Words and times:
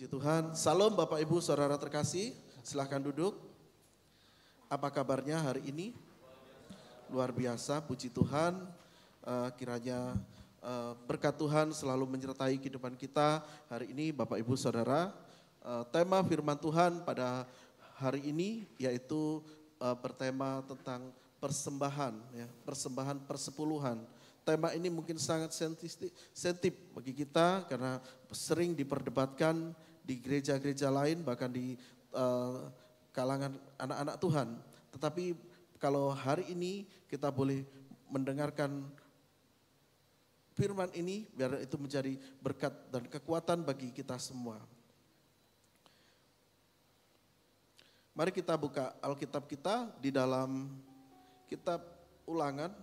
Puji 0.00 0.16
Tuhan. 0.16 0.56
Salam 0.56 0.96
Bapak 0.96 1.20
Ibu 1.20 1.44
Saudara 1.44 1.76
terkasih. 1.76 2.32
Silahkan 2.64 3.04
duduk. 3.04 3.36
Apa 4.64 4.88
kabarnya 4.88 5.36
hari 5.36 5.68
ini? 5.68 5.92
Luar 7.12 7.28
biasa, 7.36 7.84
puji 7.84 8.08
Tuhan. 8.08 8.64
Uh, 9.20 9.52
kiranya 9.60 10.16
uh, 10.64 10.96
berkat 11.04 11.36
Tuhan 11.36 11.76
selalu 11.76 12.08
menyertai 12.16 12.56
kehidupan 12.56 12.96
kita. 12.96 13.44
Hari 13.68 13.92
ini 13.92 14.08
Bapak 14.08 14.40
Ibu 14.40 14.56
Saudara, 14.56 15.12
uh, 15.60 15.84
tema 15.92 16.24
firman 16.24 16.56
Tuhan 16.56 17.04
pada 17.04 17.44
hari 18.00 18.24
ini 18.24 18.64
yaitu 18.80 19.44
uh, 19.84 19.92
bertema 20.00 20.64
tentang 20.64 21.12
persembahan, 21.44 22.16
ya, 22.40 22.48
persembahan 22.64 23.20
persepuluhan. 23.28 24.00
Tema 24.48 24.72
ini 24.72 24.88
mungkin 24.88 25.20
sangat 25.20 25.52
sensitif 25.52 26.72
bagi 26.96 27.12
kita 27.12 27.68
karena 27.68 28.00
sering 28.32 28.72
diperdebatkan 28.72 29.76
di 30.10 30.18
gereja-gereja 30.18 30.90
lain 30.90 31.22
bahkan 31.22 31.46
di 31.46 31.78
uh, 32.10 32.66
kalangan 33.14 33.54
anak-anak 33.78 34.16
Tuhan. 34.18 34.48
Tetapi 34.90 35.38
kalau 35.78 36.10
hari 36.10 36.50
ini 36.50 36.82
kita 37.06 37.30
boleh 37.30 37.62
mendengarkan 38.10 38.90
firman 40.58 40.90
ini 40.98 41.30
biar 41.30 41.62
itu 41.62 41.78
menjadi 41.78 42.18
berkat 42.42 42.74
dan 42.90 43.06
kekuatan 43.06 43.62
bagi 43.62 43.94
kita 43.94 44.18
semua. 44.18 44.58
Mari 48.10 48.34
kita 48.34 48.58
buka 48.58 48.90
Alkitab 48.98 49.46
kita 49.46 49.94
di 50.02 50.10
dalam 50.10 50.74
kitab 51.46 51.86
Ulangan 52.26 52.74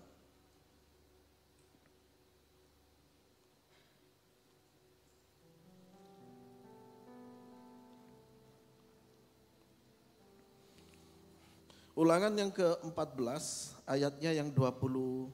Ulangan 11.98 12.30
yang 12.38 12.53
ke-14 12.53 13.73
ayatnya 13.90 14.30
yang 14.30 14.53
28. 14.53 15.34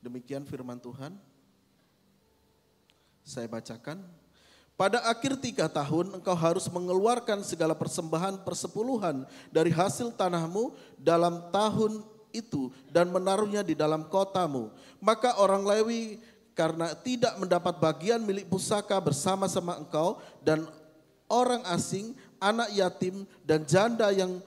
Demikian 0.00 0.48
firman 0.48 0.80
Tuhan. 0.80 1.12
Saya 3.20 3.44
bacakan. 3.52 4.00
Pada 4.80 5.04
akhir 5.12 5.44
tiga 5.44 5.68
tahun 5.68 6.16
engkau 6.16 6.32
harus 6.32 6.72
mengeluarkan 6.72 7.44
segala 7.44 7.76
persembahan 7.76 8.40
persepuluhan 8.48 9.28
dari 9.52 9.68
hasil 9.68 10.16
tanahmu 10.16 10.72
dalam 10.96 11.52
tahun 11.52 12.00
itu 12.32 12.72
dan 12.88 13.12
menaruhnya 13.12 13.60
di 13.60 13.76
dalam 13.76 14.08
kotamu. 14.08 14.72
Maka 15.04 15.36
orang 15.36 15.68
Lewi 15.68 16.16
karena 16.56 16.96
tidak 16.96 17.36
mendapat 17.36 17.76
bagian 17.76 18.24
milik 18.24 18.48
pusaka 18.48 18.96
bersama-sama 18.96 19.76
engkau 19.76 20.16
dan 20.40 20.64
orang 21.32 21.64
asing, 21.72 22.12
anak 22.36 22.68
yatim, 22.76 23.24
dan 23.40 23.64
janda 23.64 24.12
yang 24.12 24.44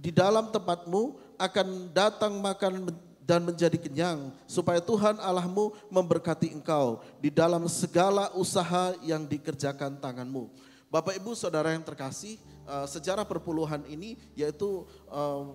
di 0.00 0.08
dalam 0.08 0.48
tempatmu 0.48 1.20
akan 1.36 1.92
datang 1.92 2.40
makan 2.40 2.88
dan 3.22 3.44
menjadi 3.44 3.76
kenyang, 3.76 4.32
supaya 4.48 4.80
Tuhan 4.80 5.20
Allahmu 5.20 5.76
memberkati 5.92 6.48
engkau 6.56 7.04
di 7.20 7.28
dalam 7.28 7.68
segala 7.68 8.32
usaha 8.32 8.96
yang 9.04 9.28
dikerjakan 9.28 10.00
tanganmu. 10.00 10.48
Bapak 10.88 11.16
Ibu 11.20 11.36
Saudara 11.36 11.72
yang 11.72 11.84
terkasih, 11.84 12.40
uh, 12.66 12.88
sejarah 12.88 13.24
perpuluhan 13.28 13.84
ini 13.88 14.18
yaitu 14.34 14.84
uh, 15.08 15.54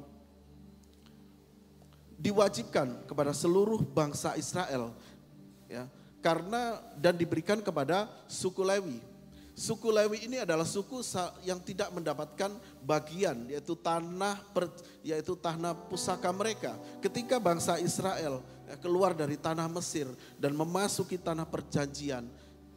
diwajibkan 2.17 3.05
kepada 3.05 3.29
seluruh 3.31 3.77
bangsa 3.85 4.33
Israel 4.33 4.89
ya 5.69 5.85
karena 6.17 6.81
dan 6.97 7.13
diberikan 7.13 7.61
kepada 7.61 8.09
suku 8.25 8.65
Lewi 8.65 8.97
Suku 9.57 9.89
Lewi 9.89 10.29
ini 10.29 10.37
adalah 10.37 10.69
suku 10.69 11.01
yang 11.41 11.57
tidak 11.57 11.89
mendapatkan 11.89 12.53
bagian 12.85 13.49
yaitu 13.49 13.73
tanah 13.73 14.37
yaitu 15.01 15.33
tanah 15.33 15.73
pusaka 15.89 16.29
mereka. 16.29 16.77
Ketika 17.01 17.41
bangsa 17.41 17.81
Israel 17.81 18.45
ya, 18.69 18.77
keluar 18.77 19.17
dari 19.17 19.33
tanah 19.33 19.65
Mesir 19.65 20.05
dan 20.37 20.53
memasuki 20.53 21.17
tanah 21.17 21.41
perjanjian, 21.49 22.29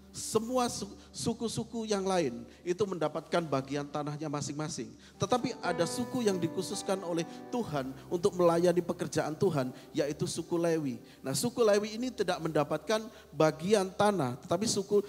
semua 0.09 0.73
suku-suku 1.13 1.85
yang 1.85 2.01
lain 2.09 2.49
itu 2.65 2.81
mendapatkan 2.89 3.45
bagian 3.45 3.85
tanahnya 3.85 4.33
masing-masing. 4.33 4.89
Tetapi 5.21 5.61
ada 5.61 5.85
suku 5.85 6.25
yang 6.25 6.41
dikhususkan 6.41 7.05
oleh 7.05 7.29
Tuhan 7.53 7.93
untuk 8.09 8.33
melayani 8.41 8.81
pekerjaan 8.81 9.37
Tuhan, 9.37 9.69
yaitu 9.93 10.25
suku 10.25 10.57
Lewi. 10.57 10.97
Nah, 11.21 11.37
suku 11.37 11.61
Lewi 11.61 12.01
ini 12.01 12.09
tidak 12.09 12.41
mendapatkan 12.41 13.05
bagian 13.37 13.93
tanah, 13.93 14.41
tetapi 14.41 14.65
suku 14.65 15.05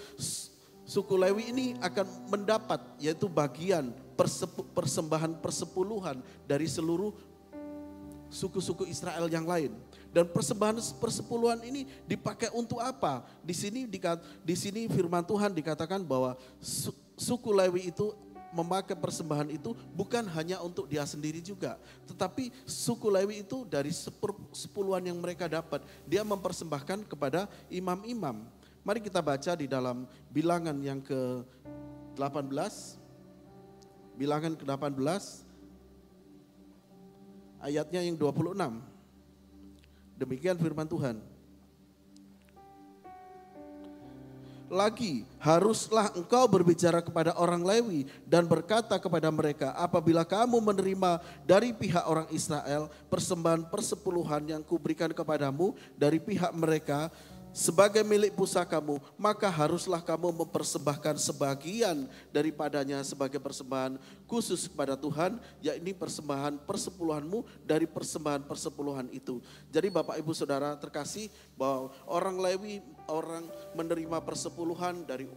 suku 0.91 1.15
Lewi 1.15 1.55
ini 1.55 1.65
akan 1.79 2.03
mendapat 2.27 2.83
yaitu 2.99 3.31
bagian 3.31 3.95
persembahan 4.75 5.39
persepuluhan 5.39 6.19
dari 6.43 6.67
seluruh 6.67 7.15
suku-suku 8.27 8.83
Israel 8.91 9.31
yang 9.31 9.47
lain. 9.47 9.71
Dan 10.11 10.27
persembahan 10.27 10.83
persepuluhan 10.99 11.63
ini 11.63 11.87
dipakai 12.03 12.51
untuk 12.51 12.83
apa? 12.83 13.23
Di 13.39 13.55
sini 13.55 13.87
di 14.43 14.55
sini 14.59 14.91
firman 14.91 15.23
Tuhan 15.23 15.55
dikatakan 15.55 16.03
bahwa 16.03 16.35
suku 17.15 17.49
Lewi 17.55 17.87
itu 17.87 18.11
memakai 18.51 18.99
persembahan 18.99 19.47
itu 19.47 19.71
bukan 19.95 20.27
hanya 20.35 20.59
untuk 20.59 20.91
dia 20.91 21.07
sendiri 21.07 21.39
juga. 21.39 21.79
Tetapi 22.03 22.51
suku 22.67 23.07
Lewi 23.07 23.47
itu 23.47 23.63
dari 23.63 23.95
sepuluhan 24.51 25.07
yang 25.07 25.15
mereka 25.23 25.47
dapat, 25.47 25.87
dia 26.03 26.19
mempersembahkan 26.27 27.07
kepada 27.07 27.47
imam-imam. 27.71 28.43
Mari 28.81 28.97
kita 28.97 29.21
baca 29.21 29.53
di 29.53 29.69
dalam 29.69 30.09
bilangan 30.33 30.73
yang 30.81 30.97
ke-18. 31.05 32.73
Bilangan 34.17 34.57
ke-18 34.57 35.23
ayatnya 37.61 38.01
yang 38.01 38.17
26. 38.17 38.57
Demikian 40.17 40.57
firman 40.57 40.89
Tuhan. 40.89 41.21
Lagi, 44.71 45.27
haruslah 45.35 46.15
engkau 46.15 46.47
berbicara 46.47 47.03
kepada 47.03 47.35
orang 47.35 47.59
Lewi 47.59 48.07
dan 48.23 48.47
berkata 48.47 48.95
kepada 48.95 49.27
mereka, 49.27 49.75
apabila 49.75 50.23
kamu 50.23 50.63
menerima 50.63 51.19
dari 51.43 51.75
pihak 51.75 52.07
orang 52.07 52.31
Israel 52.31 52.87
persembahan 53.11 53.67
persepuluhan 53.67 54.47
yang 54.47 54.63
kuberikan 54.63 55.11
kepadamu 55.11 55.75
dari 55.99 56.23
pihak 56.23 56.55
mereka, 56.55 57.11
sebagai 57.51 58.01
milik 58.03 58.35
pusakamu, 58.35 58.99
maka 59.19 59.47
haruslah 59.51 59.99
kamu 59.99 60.31
mempersembahkan 60.43 61.19
sebagian 61.19 62.07
daripadanya 62.31 63.03
sebagai 63.03 63.37
persembahan 63.39 63.99
khusus 64.27 64.71
kepada 64.71 64.95
Tuhan, 64.95 65.37
yakni 65.59 65.91
persembahan 65.91 66.63
persepuluhanmu 66.63 67.43
dari 67.67 67.87
persembahan 67.87 68.47
persepuluhan 68.47 69.11
itu. 69.11 69.43
Jadi 69.67 69.87
Bapak 69.91 70.15
Ibu 70.19 70.31
Saudara 70.31 70.73
terkasih 70.79 71.27
bahwa 71.59 71.91
orang 72.07 72.39
Lewi, 72.39 72.79
orang 73.11 73.47
menerima 73.75 74.23
persepuluhan 74.23 75.03
dari 75.03 75.27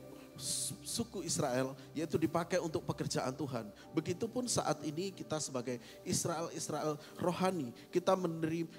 suku 0.82 1.22
Israel 1.22 1.78
yaitu 1.94 2.18
dipakai 2.18 2.58
untuk 2.58 2.82
pekerjaan 2.82 3.30
Tuhan. 3.34 3.70
Begitupun 3.94 4.50
saat 4.50 4.82
ini 4.82 5.14
kita 5.14 5.38
sebagai 5.38 5.78
Israel-Israel 6.02 6.98
rohani, 7.22 7.70
kita 7.94 8.18
menerima 8.18 8.70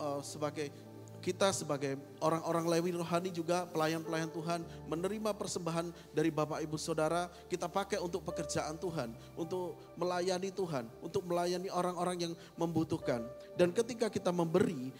uh, 0.00 0.20
sebagai 0.24 0.72
kita 1.22 1.54
sebagai 1.54 1.94
orang-orang 2.18 2.66
Lewi 2.66 2.90
rohani 2.98 3.30
juga 3.30 3.62
pelayan-pelayan 3.70 4.26
Tuhan 4.34 4.66
menerima 4.90 5.30
persembahan 5.38 5.94
dari 6.10 6.34
Bapak 6.34 6.58
Ibu 6.66 6.74
Saudara 6.74 7.30
kita 7.46 7.70
pakai 7.70 8.02
untuk 8.02 8.26
pekerjaan 8.26 8.74
Tuhan, 8.74 9.14
untuk 9.38 9.78
melayani 9.94 10.50
Tuhan, 10.50 10.90
untuk 10.98 11.22
melayani 11.30 11.70
orang-orang 11.70 12.26
yang 12.26 12.32
membutuhkan. 12.58 13.22
Dan 13.54 13.70
ketika 13.70 14.10
kita 14.10 14.34
memberi, 14.34 14.90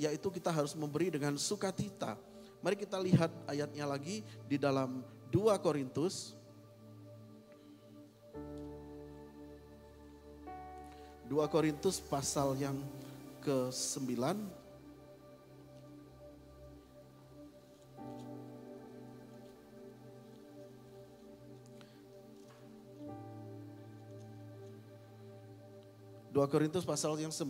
yaitu 0.00 0.32
kita 0.32 0.48
harus 0.48 0.72
memberi 0.72 1.12
dengan 1.12 1.36
sukacita. 1.36 2.16
Mari 2.64 2.80
kita 2.80 2.96
lihat 2.96 3.28
ayatnya 3.44 3.84
lagi 3.84 4.24
di 4.48 4.56
dalam 4.56 5.04
2 5.28 5.60
Korintus 5.60 6.32
2 11.26 11.36
Korintus 11.50 11.98
pasal 11.98 12.54
yang 12.54 12.78
ke-9 13.42 14.14
2 26.36 26.52
Korintus 26.52 26.84
pasal 26.84 27.16
yang 27.16 27.32
9 27.32 27.48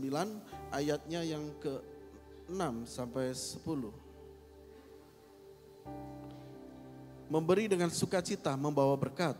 ayatnya 0.71 1.27
yang 1.27 1.43
ke-6 1.59 2.87
sampai 2.87 3.35
10. 3.35 3.67
Memberi 7.27 7.67
dengan 7.67 7.91
sukacita 7.91 8.55
membawa 8.55 8.95
berkat 8.95 9.35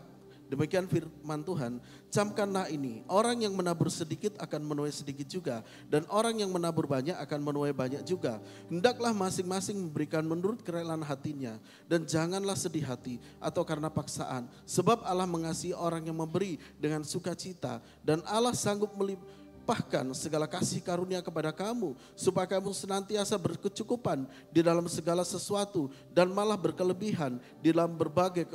Demikian 0.47 0.87
firman 0.87 1.43
Tuhan, 1.43 1.83
camkanlah 2.07 2.71
ini, 2.71 3.03
orang 3.11 3.43
yang 3.43 3.51
menabur 3.51 3.91
sedikit 3.91 4.39
akan 4.39 4.63
menuai 4.63 4.95
sedikit 4.95 5.27
juga, 5.27 5.59
dan 5.91 6.07
orang 6.07 6.39
yang 6.39 6.47
menabur 6.47 6.87
banyak 6.87 7.19
akan 7.19 7.39
menuai 7.43 7.75
banyak 7.75 7.99
juga. 8.07 8.39
Hendaklah 8.71 9.11
masing-masing 9.11 9.75
memberikan 9.75 10.23
menurut 10.23 10.63
kerelaan 10.63 11.03
hatinya, 11.03 11.59
dan 11.91 12.07
janganlah 12.07 12.55
sedih 12.55 12.87
hati 12.87 13.19
atau 13.43 13.67
karena 13.67 13.91
paksaan, 13.91 14.47
sebab 14.63 15.03
Allah 15.03 15.27
mengasihi 15.27 15.75
orang 15.75 16.07
yang 16.07 16.15
memberi 16.15 16.55
dengan 16.79 17.03
sukacita, 17.03 17.83
dan 17.99 18.23
Allah 18.23 18.55
sanggup 18.55 18.95
melimpahkan 18.95 20.15
segala 20.15 20.47
kasih 20.47 20.79
karunia 20.79 21.19
kepada 21.19 21.51
kamu, 21.51 21.91
supaya 22.15 22.47
kamu 22.47 22.71
senantiasa 22.71 23.35
berkecukupan 23.35 24.23
di 24.47 24.63
dalam 24.63 24.87
segala 24.87 25.27
sesuatu, 25.27 25.91
dan 26.15 26.31
malah 26.31 26.55
berkelebihan 26.55 27.35
di 27.59 27.75
dalam 27.75 27.99
berbagai 27.99 28.47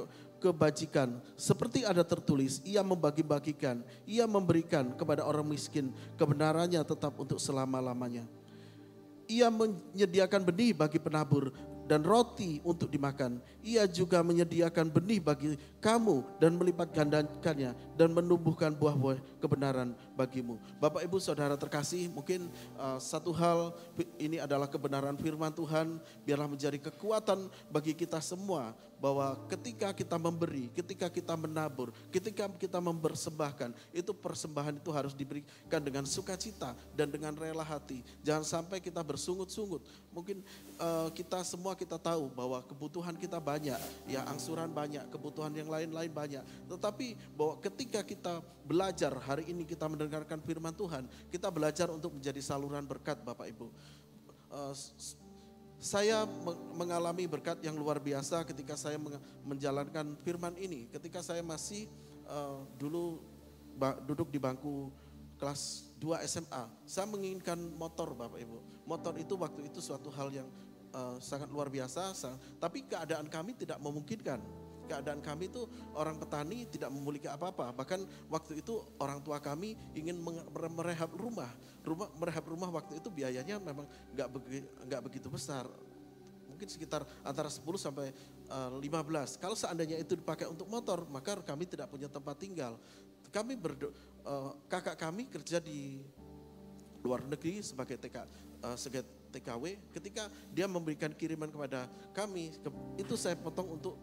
kebajikan. 0.42 1.22
Seperti 1.38 1.86
ada 1.86 2.02
tertulis, 2.02 2.58
ia 2.66 2.82
membagi-bagikan, 2.82 3.86
ia 4.02 4.26
memberikan 4.26 4.90
kepada 4.98 5.22
orang 5.22 5.46
miskin 5.46 5.94
kebenarannya 6.18 6.82
tetap 6.82 7.14
untuk 7.14 7.38
selama-lamanya. 7.38 8.26
Ia 9.30 9.46
menyediakan 9.48 10.42
benih 10.42 10.74
bagi 10.74 10.98
penabur 10.98 11.54
dan 11.86 12.02
roti 12.02 12.58
untuk 12.66 12.90
dimakan. 12.90 13.38
Ia 13.62 13.86
juga 13.86 14.20
menyediakan 14.26 14.90
benih 14.90 15.22
bagi 15.22 15.54
kamu 15.78 16.42
dan 16.42 16.58
melipat 16.58 16.90
gandakannya 16.90 17.72
dan 18.02 18.10
menumbuhkan 18.10 18.74
buah-buah 18.74 19.22
kebenaran 19.38 19.94
bagimu. 20.18 20.58
Bapak 20.82 21.06
Ibu 21.06 21.22
Saudara 21.22 21.54
terkasih, 21.54 22.10
mungkin 22.10 22.50
uh, 22.74 22.98
satu 22.98 23.30
hal 23.30 23.78
ini 24.18 24.42
adalah 24.42 24.66
kebenaran 24.66 25.14
firman 25.14 25.54
Tuhan 25.54 26.02
biarlah 26.26 26.50
menjadi 26.50 26.82
kekuatan 26.82 27.46
bagi 27.70 27.94
kita 27.94 28.18
semua 28.18 28.74
bahwa 29.02 29.34
ketika 29.50 29.90
kita 29.90 30.14
memberi, 30.14 30.70
ketika 30.70 31.10
kita 31.10 31.34
menabur, 31.34 31.90
ketika 32.14 32.46
kita 32.54 32.78
mempersembahkan, 32.78 33.74
itu 33.90 34.14
persembahan 34.14 34.78
itu 34.78 34.94
harus 34.94 35.10
diberikan 35.10 35.82
dengan 35.82 36.06
sukacita 36.06 36.78
dan 36.94 37.10
dengan 37.10 37.34
rela 37.34 37.66
hati. 37.66 38.06
Jangan 38.22 38.46
sampai 38.46 38.78
kita 38.78 39.02
bersungut-sungut. 39.02 39.82
Mungkin 40.14 40.46
uh, 40.78 41.10
kita 41.10 41.42
semua 41.42 41.74
kita 41.74 41.98
tahu 41.98 42.30
bahwa 42.30 42.62
kebutuhan 42.62 43.18
kita 43.18 43.42
banyak, 43.42 43.78
ya 44.06 44.22
angsuran 44.30 44.70
banyak, 44.70 45.02
kebutuhan 45.10 45.50
yang 45.50 45.66
lain-lain 45.66 46.14
banyak. 46.14 46.44
Tetapi 46.70 47.34
bahwa 47.34 47.58
ketika 47.58 47.91
kita 48.00 48.40
belajar 48.64 49.12
hari 49.20 49.52
ini 49.52 49.68
kita 49.68 49.84
mendengarkan 49.84 50.40
firman 50.40 50.72
Tuhan, 50.72 51.04
kita 51.28 51.52
belajar 51.52 51.92
untuk 51.92 52.16
menjadi 52.16 52.40
saluran 52.40 52.88
berkat 52.88 53.20
Bapak 53.20 53.44
Ibu. 53.52 53.68
Uh, 54.48 54.72
saya 55.82 56.24
mengalami 56.78 57.26
berkat 57.26 57.58
yang 57.60 57.74
luar 57.74 57.98
biasa 57.98 58.46
ketika 58.48 58.78
saya 58.78 58.96
menjalankan 59.42 60.14
firman 60.22 60.54
ini. 60.56 60.86
Ketika 60.88 61.20
saya 61.20 61.42
masih 61.42 61.90
uh, 62.30 62.62
dulu 62.78 63.18
duduk 64.06 64.30
di 64.30 64.38
bangku 64.38 64.94
kelas 65.42 65.90
2 65.98 66.22
SMA, 66.30 66.64
saya 66.86 67.06
menginginkan 67.10 67.58
motor 67.74 68.14
Bapak 68.14 68.38
Ibu. 68.38 68.86
Motor 68.86 69.18
itu 69.18 69.34
waktu 69.34 69.66
itu 69.66 69.82
suatu 69.82 70.06
hal 70.14 70.30
yang 70.30 70.48
uh, 70.94 71.18
sangat 71.18 71.50
luar 71.50 71.66
biasa, 71.66 72.14
tapi 72.62 72.86
keadaan 72.86 73.26
kami 73.26 73.58
tidak 73.58 73.82
memungkinkan 73.82 74.38
keadaan 74.86 75.20
kami 75.22 75.48
itu 75.48 75.64
orang 75.96 76.18
petani 76.18 76.66
tidak 76.68 76.90
memiliki 76.92 77.28
apa-apa. 77.30 77.72
Bahkan 77.72 78.28
waktu 78.28 78.62
itu 78.62 78.82
orang 78.98 79.22
tua 79.22 79.38
kami 79.38 79.74
ingin 79.96 80.18
merehab 80.76 81.12
rumah. 81.14 81.50
Rumah 81.82 82.08
merehab 82.18 82.44
rumah 82.46 82.70
waktu 82.70 82.98
itu 83.02 83.08
biayanya 83.10 83.58
memang 83.58 83.86
nggak 84.14 84.28
begi, 84.30 84.60
begitu 85.02 85.28
besar. 85.32 85.66
Mungkin 86.46 86.68
sekitar 86.68 87.02
antara 87.26 87.50
10 87.50 87.64
sampai 87.80 88.14
uh, 88.52 88.78
eh, 88.78 88.86
15. 88.86 89.42
Kalau 89.42 89.56
seandainya 89.58 89.98
itu 89.98 90.14
dipakai 90.14 90.46
untuk 90.46 90.68
motor, 90.70 91.08
maka 91.10 91.40
kami 91.42 91.66
tidak 91.66 91.90
punya 91.90 92.06
tempat 92.06 92.38
tinggal. 92.38 92.78
Kami 93.32 93.56
berdo, 93.56 93.90
uh, 94.28 94.52
kakak 94.68 95.00
kami 95.00 95.24
kerja 95.26 95.56
di 95.56 96.04
luar 97.02 97.26
negeri 97.26 97.60
sebagai 97.60 97.98
TK, 97.98 98.16
eh, 98.62 98.76
sebagai 98.78 99.02
TKW. 99.34 99.64
Ketika 99.90 100.30
dia 100.54 100.70
memberikan 100.70 101.10
kiriman 101.10 101.50
kepada 101.50 101.90
kami, 102.14 102.54
itu 103.00 103.14
saya 103.18 103.34
potong 103.34 103.80
untuk 103.80 103.98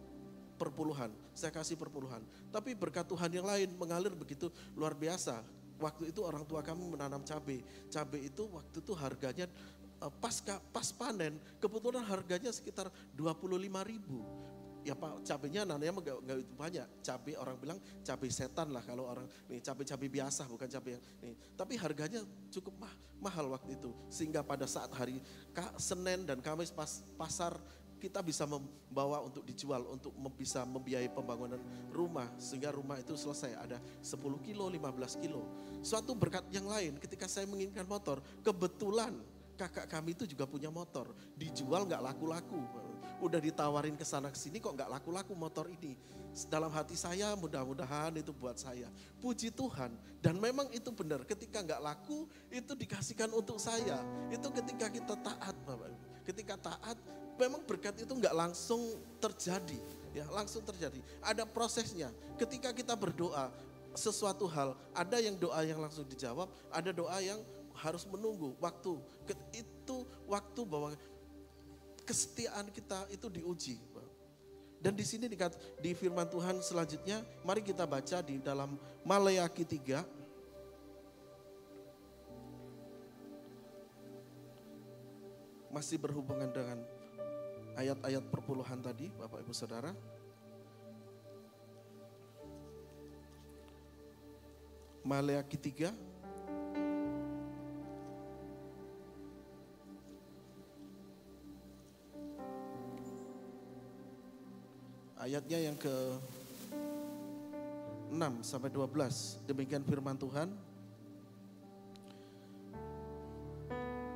perpuluhan. 0.60 1.08
Saya 1.32 1.48
kasih 1.48 1.80
perpuluhan. 1.80 2.20
Tapi 2.52 2.76
berkat 2.76 3.08
Tuhan 3.08 3.32
yang 3.32 3.48
lain 3.48 3.72
mengalir 3.80 4.12
begitu 4.12 4.52
luar 4.76 4.92
biasa. 4.92 5.40
Waktu 5.80 6.12
itu 6.12 6.20
orang 6.20 6.44
tua 6.44 6.60
kami 6.60 6.84
menanam 6.84 7.24
cabai. 7.24 7.64
Cabai 7.88 8.28
itu 8.28 8.44
waktu 8.52 8.84
itu 8.84 8.92
harganya 8.92 9.48
eh, 10.04 10.12
pas 10.20 10.36
pas 10.68 10.88
panen, 10.92 11.40
kebetulan 11.56 12.04
harganya 12.04 12.52
sekitar 12.52 12.92
25 13.16 13.56
ribu. 13.88 14.20
Ya 14.80 14.96
Pak, 14.96 15.28
cabenya 15.28 15.68
nananya 15.68 15.92
itu 16.40 16.56
banyak. 16.56 16.88
Cabai 17.04 17.36
orang 17.36 17.56
bilang 17.60 17.78
cabai 18.00 18.32
setan 18.32 18.72
lah 18.72 18.80
kalau 18.80 19.04
orang 19.12 19.28
nih 19.52 19.60
cabai-cabai 19.60 20.08
biasa 20.08 20.48
bukan 20.48 20.68
cabai 20.72 20.96
yang 20.96 21.04
nih. 21.20 21.36
Tapi 21.52 21.76
harganya 21.76 22.20
cukup 22.48 22.80
mah, 22.80 22.92
mahal 23.20 23.52
waktu 23.52 23.76
itu. 23.76 23.92
Sehingga 24.08 24.40
pada 24.40 24.64
saat 24.64 24.88
hari 24.96 25.20
Senin 25.76 26.24
dan 26.24 26.40
Kamis 26.40 26.72
pas 26.72 27.04
pasar 27.20 27.60
kita 28.00 28.24
bisa 28.24 28.48
membawa 28.48 29.20
untuk 29.20 29.44
dijual, 29.44 29.84
untuk 29.92 30.16
bisa 30.32 30.64
membiayai 30.64 31.12
pembangunan 31.12 31.60
rumah. 31.92 32.32
Sehingga 32.40 32.72
rumah 32.72 32.96
itu 32.96 33.12
selesai, 33.12 33.52
ada 33.60 33.76
10 34.00 34.40
kilo, 34.40 34.72
15 34.72 35.20
kilo. 35.20 35.44
Suatu 35.84 36.16
berkat 36.16 36.48
yang 36.48 36.64
lain 36.64 36.96
ketika 36.96 37.28
saya 37.28 37.44
menginginkan 37.44 37.84
motor, 37.84 38.24
kebetulan 38.40 39.12
kakak 39.60 39.92
kami 39.92 40.16
itu 40.16 40.24
juga 40.24 40.48
punya 40.48 40.72
motor. 40.72 41.12
Dijual 41.36 41.84
nggak 41.84 42.00
laku-laku. 42.00 42.64
Udah 43.20 43.36
ditawarin 43.36 44.00
ke 44.00 44.04
sana 44.08 44.32
ke 44.32 44.38
sini 44.40 44.56
kok 44.56 44.72
nggak 44.72 44.88
laku-laku 44.88 45.36
motor 45.36 45.68
ini. 45.68 45.92
Dalam 46.48 46.72
hati 46.72 46.96
saya 46.96 47.36
mudah-mudahan 47.36 48.16
itu 48.16 48.32
buat 48.32 48.56
saya. 48.56 48.88
Puji 49.20 49.52
Tuhan. 49.52 49.92
Dan 50.24 50.40
memang 50.40 50.72
itu 50.72 50.88
benar 50.88 51.28
ketika 51.28 51.60
nggak 51.60 51.82
laku 51.84 52.24
itu 52.48 52.72
dikasihkan 52.72 53.28
untuk 53.36 53.60
saya. 53.60 54.00
Itu 54.32 54.48
ketika 54.48 54.88
kita 54.88 55.14
taat 55.20 55.52
Bapak 55.68 55.92
Ketika 56.24 56.56
taat 56.56 56.96
memang 57.40 57.64
berkat 57.64 57.96
itu 58.04 58.12
nggak 58.12 58.36
langsung 58.36 59.00
terjadi, 59.16 59.80
ya 60.12 60.28
langsung 60.28 60.60
terjadi. 60.60 61.00
Ada 61.24 61.48
prosesnya. 61.48 62.12
Ketika 62.36 62.76
kita 62.76 62.92
berdoa 62.92 63.48
sesuatu 63.96 64.44
hal, 64.44 64.76
ada 64.92 65.16
yang 65.16 65.40
doa 65.40 65.64
yang 65.64 65.80
langsung 65.80 66.04
dijawab, 66.04 66.52
ada 66.68 66.92
doa 66.92 67.16
yang 67.24 67.40
harus 67.80 68.04
menunggu 68.04 68.52
waktu. 68.60 69.00
Itu 69.56 70.04
waktu 70.28 70.60
bahwa 70.68 70.92
kesetiaan 72.04 72.68
kita 72.68 73.08
itu 73.08 73.26
diuji. 73.32 73.80
Dan 74.80 74.96
di 74.96 75.04
sini 75.04 75.28
di 75.28 75.92
firman 75.92 76.24
Tuhan 76.24 76.64
selanjutnya, 76.64 77.20
mari 77.44 77.60
kita 77.60 77.84
baca 77.84 78.24
di 78.24 78.40
dalam 78.40 78.80
Maleakhi 79.04 79.64
3 79.68 80.20
masih 85.70 86.00
berhubungan 86.02 86.50
dengan 86.50 86.80
ayat-ayat 87.78 88.24
perpuluhan 88.30 88.80
tadi, 88.82 89.10
Bapak 89.14 89.42
Ibu 89.42 89.52
Saudara. 89.54 89.94
Maleakhi 95.00 95.56
3 95.56 95.90
Ayatnya 105.20 105.58
yang 105.60 105.76
ke 105.76 105.94
6 108.10 108.40
sampai 108.40 108.72
12. 108.72 109.44
Demikian 109.44 109.84
firman 109.84 110.16
Tuhan. 110.16 110.48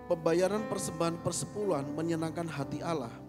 Pembayaran 0.09 0.65
persembahan 0.69 1.21
persepuluhan 1.21 1.93
menyenangkan 1.93 2.49
hati 2.49 2.81
Allah 2.81 3.24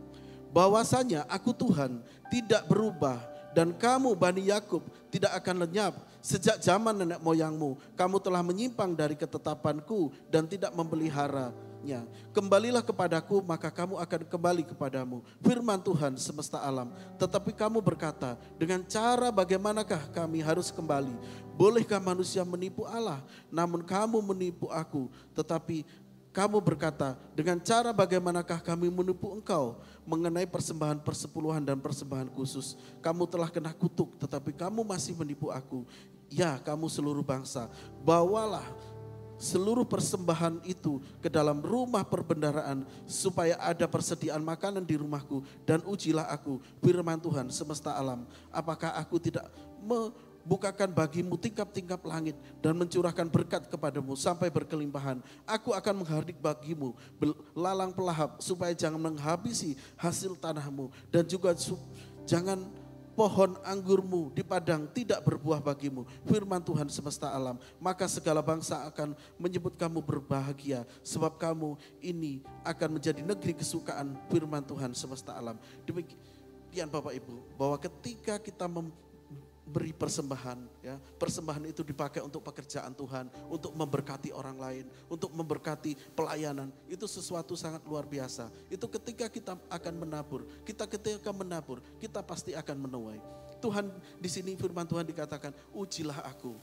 bahwasanya 0.55 1.27
aku 1.27 1.51
Tuhan 1.51 1.99
tidak 2.31 2.63
berubah 2.71 3.19
dan 3.51 3.75
kamu 3.75 4.15
Bani 4.15 4.47
Yakub 4.47 4.87
tidak 5.11 5.35
akan 5.43 5.67
lenyap. 5.67 5.99
Sejak 6.23 6.57
zaman 6.63 6.95
nenek 6.95 7.19
moyangmu 7.19 7.75
kamu 7.93 8.17
telah 8.23 8.41
menyimpang 8.41 8.95
dari 8.95 9.19
ketetapanku 9.19 10.15
dan 10.31 10.47
tidak 10.47 10.71
memeliharanya. 10.73 12.01
Kembalilah 12.33 12.81
kepadaku 12.81 13.45
maka 13.45 13.69
kamu 13.69 13.99
akan 13.99 14.21
kembali 14.25 14.63
kepadamu. 14.65 15.21
Firman 15.43 15.77
Tuhan 15.77 16.17
semesta 16.17 16.57
alam. 16.63 16.89
Tetapi 17.19 17.53
kamu 17.53 17.77
berkata 17.83 18.39
dengan 18.57 18.81
cara 18.87 19.29
bagaimanakah 19.29 20.09
kami 20.09 20.41
harus 20.41 20.73
kembali? 20.73 21.13
Bolehkah 21.55 22.01
manusia 22.01 22.41
menipu 22.43 22.83
Allah 22.89 23.21
namun 23.53 23.85
kamu 23.85 24.17
menipu 24.33 24.67
aku? 24.73 25.07
Tetapi 25.37 25.85
kamu 26.35 26.59
berkata, 26.59 27.15
dengan 27.31 27.55
cara 27.63 27.95
bagaimanakah 27.95 28.59
kami 28.59 28.91
menipu 28.91 29.31
engkau 29.31 29.79
mengenai 30.03 30.43
persembahan 30.43 30.99
persepuluhan 30.99 31.63
dan 31.63 31.79
persembahan 31.79 32.27
khusus. 32.35 32.75
Kamu 32.99 33.23
telah 33.23 33.47
kena 33.47 33.71
kutuk 33.71 34.19
tetapi 34.19 34.51
kamu 34.51 34.83
masih 34.83 35.15
menipu 35.15 35.47
aku. 35.47 35.87
Ya 36.27 36.59
kamu 36.59 36.91
seluruh 36.91 37.23
bangsa, 37.23 37.71
bawalah 38.03 38.67
seluruh 39.39 39.87
persembahan 39.87 40.59
itu 40.67 40.99
ke 41.23 41.31
dalam 41.31 41.63
rumah 41.63 42.03
perbendaraan 42.03 42.83
supaya 43.07 43.55
ada 43.59 43.87
persediaan 43.87 44.43
makanan 44.43 44.83
di 44.83 44.95
rumahku 44.95 45.43
dan 45.67 45.83
ujilah 45.83 46.27
aku 46.31 46.59
firman 46.79 47.19
Tuhan 47.19 47.51
semesta 47.51 47.95
alam 47.95 48.23
apakah 48.47 48.95
aku 48.95 49.19
tidak 49.19 49.43
me 49.83 50.11
bukakan 50.45 50.93
bagimu 50.93 51.35
tingkap-tingkap 51.35 51.99
langit 52.05 52.37
dan 52.61 52.77
mencurahkan 52.77 53.27
berkat 53.27 53.65
kepadamu 53.67 54.13
sampai 54.13 54.53
berkelimpahan. 54.53 55.19
Aku 55.43 55.73
akan 55.73 56.05
menghardik 56.05 56.37
bagimu 56.37 56.93
lalang 57.57 57.91
pelahap 57.91 58.39
supaya 58.39 58.71
jangan 58.71 59.01
menghabisi 59.01 59.73
hasil 59.97 60.37
tanahmu 60.37 60.93
dan 61.09 61.25
juga 61.25 61.57
jangan 62.29 62.61
pohon 63.15 63.55
anggurmu 63.63 64.35
di 64.35 64.43
padang 64.43 64.85
tidak 64.91 65.23
berbuah 65.23 65.63
bagimu. 65.63 66.03
Firman 66.27 66.61
Tuhan 66.61 66.91
semesta 66.91 67.31
alam. 67.31 67.55
Maka 67.79 68.05
segala 68.11 68.43
bangsa 68.43 68.83
akan 68.85 69.15
menyebut 69.39 69.73
kamu 69.79 70.03
berbahagia. 70.03 70.83
Sebab 71.01 71.39
kamu 71.39 71.79
ini 72.03 72.43
akan 72.67 72.99
menjadi 72.99 73.23
negeri 73.23 73.55
kesukaan 73.55 74.19
firman 74.27 74.61
Tuhan 74.61 74.91
semesta 74.91 75.33
alam. 75.33 75.55
Demikian 75.87 76.91
Bapak 76.91 77.15
Ibu. 77.15 77.55
Bahwa 77.55 77.79
ketika 77.79 78.35
kita 78.37 78.67
beri 79.65 79.91
persembahan 79.91 80.85
ya. 80.85 80.95
Persembahan 81.17 81.65
itu 81.65 81.81
dipakai 81.81 82.21
untuk 82.21 82.45
pekerjaan 82.45 82.93
Tuhan 82.93 83.27
untuk 83.49 83.73
memberkati 83.73 84.29
orang 84.29 84.57
lain 84.61 84.85
untuk 85.09 85.33
memberkati 85.33 85.97
pelayanan. 86.13 86.69
Itu 86.85 87.09
sesuatu 87.09 87.57
sangat 87.57 87.81
luar 87.89 88.05
biasa. 88.05 88.53
Itu 88.69 88.85
ketika 88.85 89.25
kita 89.27 89.57
akan 89.67 89.93
menabur 89.97 90.45
kita 90.63 90.85
ketika 90.85 91.33
menabur 91.33 91.81
kita 91.97 92.21
pasti 92.21 92.53
akan 92.53 92.77
menuai. 92.85 93.19
Tuhan 93.59 93.89
di 94.21 94.29
sini 94.29 94.53
firman 94.53 94.85
Tuhan 94.85 95.03
dikatakan 95.09 95.51
ujilah 95.73 96.21
aku. 96.29 96.53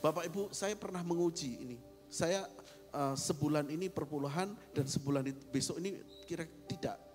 Bapak 0.00 0.24
Ibu 0.32 0.42
saya 0.56 0.72
pernah 0.72 1.04
menguji 1.04 1.60
ini. 1.60 1.78
Saya 2.08 2.48
uh, 2.96 3.12
sebulan 3.18 3.68
ini 3.68 3.92
perpuluhan 3.92 4.56
dan 4.72 4.86
sebulan 4.88 5.28
besok 5.52 5.76
ini 5.82 6.00
kira 6.24 6.48
tidak 6.64 7.05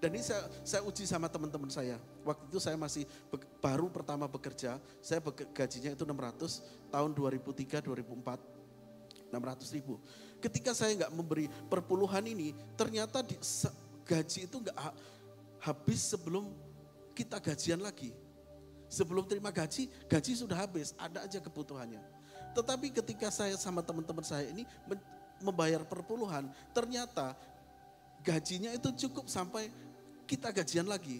dan 0.00 0.16
ini 0.16 0.24
saya, 0.24 0.48
saya 0.64 0.80
uji 0.88 1.04
sama 1.04 1.28
teman-teman 1.28 1.68
saya. 1.68 2.00
Waktu 2.24 2.48
itu 2.48 2.56
saya 2.56 2.72
masih 2.80 3.04
be, 3.28 3.36
baru 3.60 3.92
pertama 3.92 4.24
bekerja, 4.24 4.80
saya 5.04 5.20
be, 5.20 5.28
gajinya 5.52 5.92
itu 5.92 6.08
600, 6.08 6.64
tahun 6.88 7.10
2003, 7.12 7.84
2004, 7.84 8.40
600 9.28 9.76
ribu. 9.76 10.00
Ketika 10.40 10.72
saya 10.72 10.96
nggak 11.04 11.12
memberi 11.12 11.52
perpuluhan 11.68 12.24
ini, 12.24 12.56
ternyata 12.80 13.20
di, 13.20 13.36
se, 13.44 13.68
gaji 14.08 14.48
itu 14.48 14.56
nggak 14.64 14.76
ha, 14.80 14.96
habis 15.68 16.00
sebelum 16.00 16.48
kita 17.12 17.36
gajian 17.36 17.84
lagi. 17.84 18.16
Sebelum 18.88 19.28
terima 19.28 19.52
gaji, 19.52 19.86
gaji 20.08 20.32
sudah 20.32 20.64
habis, 20.64 20.96
ada 20.96 21.28
aja 21.28 21.44
kebutuhannya. 21.44 22.00
Tetapi 22.56 22.88
ketika 22.88 23.28
saya 23.28 23.52
sama 23.60 23.84
teman-teman 23.84 24.24
saya 24.24 24.48
ini 24.48 24.64
membayar 25.44 25.84
perpuluhan, 25.84 26.48
ternyata 26.72 27.36
gajinya 28.24 28.72
itu 28.72 28.88
cukup 29.06 29.28
sampai 29.28 29.68
kita 30.30 30.54
gajian 30.54 30.86
lagi. 30.86 31.18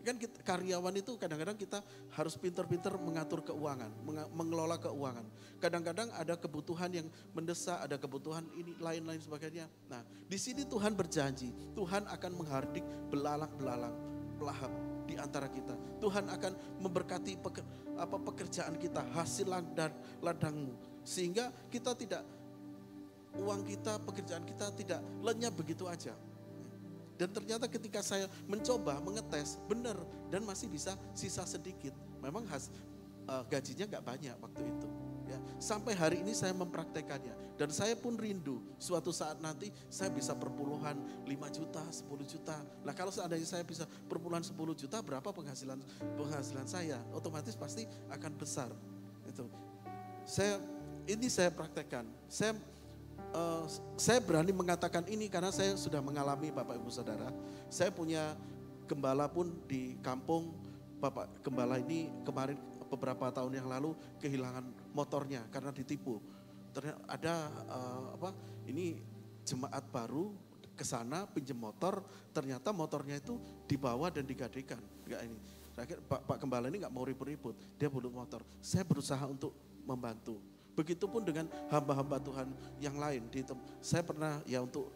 Kan 0.00 0.22
kita, 0.22 0.38
karyawan 0.46 0.94
itu 0.94 1.18
kadang-kadang 1.18 1.58
kita 1.58 1.82
harus 2.14 2.38
pinter-pinter 2.38 2.94
mengatur 2.94 3.42
keuangan, 3.42 3.90
mengelola 4.32 4.78
keuangan. 4.78 5.26
Kadang-kadang 5.58 6.14
ada 6.14 6.38
kebutuhan 6.38 6.94
yang 6.94 7.10
mendesak, 7.34 7.74
ada 7.82 7.98
kebutuhan 7.98 8.46
ini 8.54 8.78
lain-lain 8.78 9.18
sebagainya. 9.18 9.66
Nah, 9.90 10.06
di 10.06 10.38
sini 10.38 10.62
Tuhan 10.62 10.94
berjanji, 10.94 11.50
Tuhan 11.74 12.06
akan 12.06 12.32
menghardik 12.38 12.86
belalang-belalang, 13.10 13.94
pelahap 14.38 14.70
di 15.10 15.18
antara 15.18 15.50
kita. 15.50 15.74
Tuhan 15.98 16.30
akan 16.30 16.52
memberkati 16.86 17.42
peker, 17.42 17.66
apa 17.98 18.16
pekerjaan 18.30 18.78
kita, 18.78 19.02
hasil 19.10 19.50
ladang, 19.50 19.90
ladangmu. 20.22 21.02
Sehingga 21.02 21.50
kita 21.66 21.98
tidak, 21.98 22.22
uang 23.42 23.66
kita, 23.66 23.98
pekerjaan 24.06 24.46
kita 24.46 24.70
tidak 24.70 25.02
lenyap 25.26 25.50
begitu 25.50 25.90
aja 25.90 26.14
dan 27.16 27.32
ternyata 27.32 27.64
ketika 27.66 28.04
saya 28.04 28.28
mencoba 28.44 29.00
mengetes, 29.00 29.56
benar 29.64 29.96
dan 30.28 30.44
masih 30.44 30.68
bisa 30.68 30.94
sisa 31.16 31.42
sedikit. 31.48 31.96
Memang 32.20 32.44
has, 32.52 32.68
uh, 33.26 33.42
gajinya 33.48 33.88
nggak 33.88 34.04
banyak 34.04 34.36
waktu 34.36 34.62
itu. 34.64 34.88
Ya, 35.26 35.42
sampai 35.58 35.98
hari 35.98 36.22
ini 36.22 36.30
saya 36.38 36.54
mempraktekannya 36.54 37.58
dan 37.58 37.66
saya 37.74 37.98
pun 37.98 38.14
rindu 38.14 38.62
suatu 38.78 39.10
saat 39.10 39.42
nanti 39.42 39.74
saya 39.90 40.06
bisa 40.06 40.38
perpuluhan 40.38 40.94
5 41.26 41.50
juta, 41.50 41.82
10 41.82 42.06
juta. 42.22 42.54
Nah 42.86 42.94
kalau 42.94 43.10
seandainya 43.10 43.42
saya 43.42 43.66
bisa 43.66 43.90
perpuluhan 44.06 44.46
10 44.46 44.54
juta 44.78 45.02
berapa 45.02 45.26
penghasilan 45.26 45.82
penghasilan 46.14 46.70
saya? 46.70 47.02
Otomatis 47.10 47.58
pasti 47.58 47.90
akan 48.06 48.32
besar. 48.38 48.70
Itu. 49.26 49.50
Saya 50.22 50.62
ini 51.10 51.26
saya 51.26 51.50
praktekkan. 51.50 52.06
Saya 52.30 52.54
uh, 53.36 53.62
saya 54.00 54.18
berani 54.24 54.50
mengatakan 54.50 55.04
ini 55.06 55.28
karena 55.28 55.52
saya 55.52 55.76
sudah 55.76 56.00
mengalami 56.00 56.48
Bapak 56.48 56.80
Ibu 56.80 56.88
Saudara. 56.88 57.28
Saya 57.68 57.92
punya 57.92 58.32
gembala 58.88 59.28
pun 59.28 59.52
di 59.68 60.00
kampung 60.00 60.56
Bapak 60.96 61.44
Gembala 61.44 61.76
ini 61.76 62.08
kemarin 62.24 62.56
beberapa 62.88 63.28
tahun 63.28 63.52
yang 63.60 63.68
lalu 63.68 63.92
kehilangan 64.22 64.64
motornya 64.96 65.44
karena 65.52 65.70
ditipu. 65.70 66.24
Ternyata 66.72 67.00
ada 67.04 67.34
uh, 67.68 68.06
apa? 68.16 68.30
Ini 68.64 68.96
jemaat 69.44 69.84
baru 69.92 70.32
ke 70.76 70.84
sana 70.84 71.24
pinjam 71.28 71.56
motor, 71.56 72.04
ternyata 72.36 72.72
motornya 72.72 73.16
itu 73.16 73.40
dibawa 73.64 74.12
dan 74.12 74.28
digadekan. 74.28 74.80
Enggak 75.04 75.22
ini. 75.24 75.38
Pak, 75.76 76.24
Pak 76.24 76.36
Gembala 76.40 76.72
ini 76.72 76.80
nggak 76.80 76.92
mau 76.92 77.04
ribut-ribut, 77.04 77.52
dia 77.76 77.92
butuh 77.92 78.08
motor. 78.08 78.40
Saya 78.64 78.80
berusaha 78.80 79.20
untuk 79.28 79.52
membantu 79.84 80.40
Begitupun 80.76 81.24
dengan 81.24 81.48
hamba-hamba 81.72 82.20
Tuhan 82.20 82.52
yang 82.78 83.00
lain. 83.00 83.24
Di, 83.32 83.40
saya 83.80 84.04
pernah 84.04 84.44
ya 84.44 84.60
untuk 84.60 84.92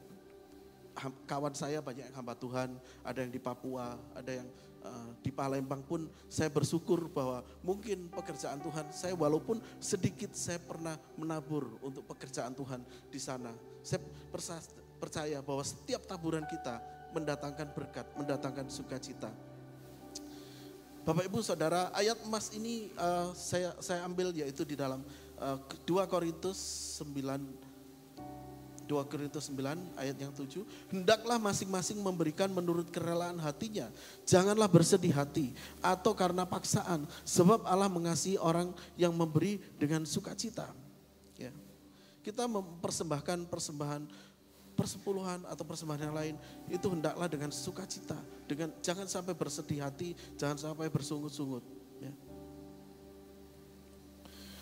kawan 1.25 1.56
saya 1.56 1.80
banyak 1.80 2.12
yang 2.12 2.16
hamba 2.20 2.37
Tuhan, 2.37 2.76
ada 3.00 3.18
yang 3.25 3.32
di 3.32 3.40
Papua, 3.40 3.96
ada 4.12 4.30
yang 4.30 4.49
uh, 4.84 5.10
di 5.20 5.30
Palembang 5.32 5.80
pun 5.84 6.08
saya 6.28 6.52
bersyukur 6.52 7.08
bahwa 7.08 7.44
mungkin 7.64 8.12
pekerjaan 8.12 8.60
Tuhan 8.60 8.92
saya 8.92 9.14
walaupun 9.16 9.60
sedikit 9.80 10.37
saya 10.37 10.60
pernah 10.60 10.96
menabur 11.16 11.80
untuk 11.80 12.04
pekerjaan 12.04 12.52
Tuhan 12.52 12.84
di 13.08 13.20
sana. 13.20 13.52
Saya 13.80 14.02
percaya 15.00 15.40
bahwa 15.40 15.64
setiap 15.64 16.04
taburan 16.04 16.44
kita 16.44 16.80
mendatangkan 17.16 17.68
berkat, 17.72 18.06
mendatangkan 18.14 18.68
sukacita. 18.68 19.32
Bapak 21.00 21.32
Ibu 21.32 21.40
Saudara, 21.40 21.88
ayat 21.96 22.20
emas 22.28 22.52
ini 22.52 22.92
uh, 23.00 23.32
saya 23.32 23.72
saya 23.80 24.04
ambil 24.04 24.37
yaitu 24.37 24.68
di 24.68 24.76
dalam 24.76 25.00
2 25.40 25.80
eh, 25.88 26.06
Korintus 26.06 26.59
9 27.00 27.70
2 28.90 29.06
Korintus 29.06 29.47
9 29.54 29.94
ayat 29.94 30.18
yang 30.18 30.35
7, 30.35 30.66
hendaklah 30.90 31.38
masing-masing 31.38 32.02
memberikan 32.02 32.50
menurut 32.50 32.90
kerelaan 32.90 33.38
hatinya. 33.38 33.87
Janganlah 34.26 34.66
bersedih 34.66 35.14
hati 35.14 35.54
atau 35.78 36.11
karena 36.11 36.42
paksaan, 36.42 37.06
sebab 37.23 37.62
Allah 37.70 37.87
mengasihi 37.87 38.35
orang 38.35 38.75
yang 38.99 39.14
memberi 39.14 39.62
dengan 39.78 40.02
sukacita. 40.02 40.75
Ya. 41.38 41.54
Kita 42.26 42.50
mempersembahkan 42.50 43.47
persembahan 43.47 44.11
persepuluhan 44.75 45.47
atau 45.47 45.62
persembahan 45.62 46.02
yang 46.11 46.16
lain 46.16 46.35
itu 46.66 46.90
hendaklah 46.90 47.30
dengan 47.30 47.54
sukacita, 47.54 48.18
dengan 48.50 48.75
jangan 48.82 49.06
sampai 49.06 49.38
bersedih 49.38 49.87
hati, 49.87 50.18
jangan 50.35 50.59
sampai 50.59 50.90
bersungut-sungut. 50.90 51.62
Ya. 52.02 52.11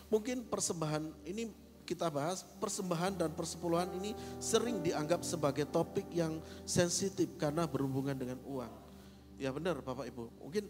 Mungkin 0.09 0.49
persembahan 0.49 1.29
ini 1.29 1.53
kita 1.89 2.13
bahas 2.13 2.45
persembahan 2.61 3.17
dan 3.17 3.33
persepuluhan 3.33 3.89
ini 3.97 4.13
sering 4.37 4.85
dianggap 4.85 5.25
sebagai 5.25 5.65
topik 5.65 6.05
yang 6.13 6.37
sensitif 6.69 7.33
karena 7.41 7.65
berhubungan 7.65 8.13
dengan 8.13 8.37
uang. 8.45 8.73
Ya 9.41 9.49
benar 9.49 9.81
Bapak 9.81 10.05
Ibu. 10.05 10.29
Mungkin 10.45 10.69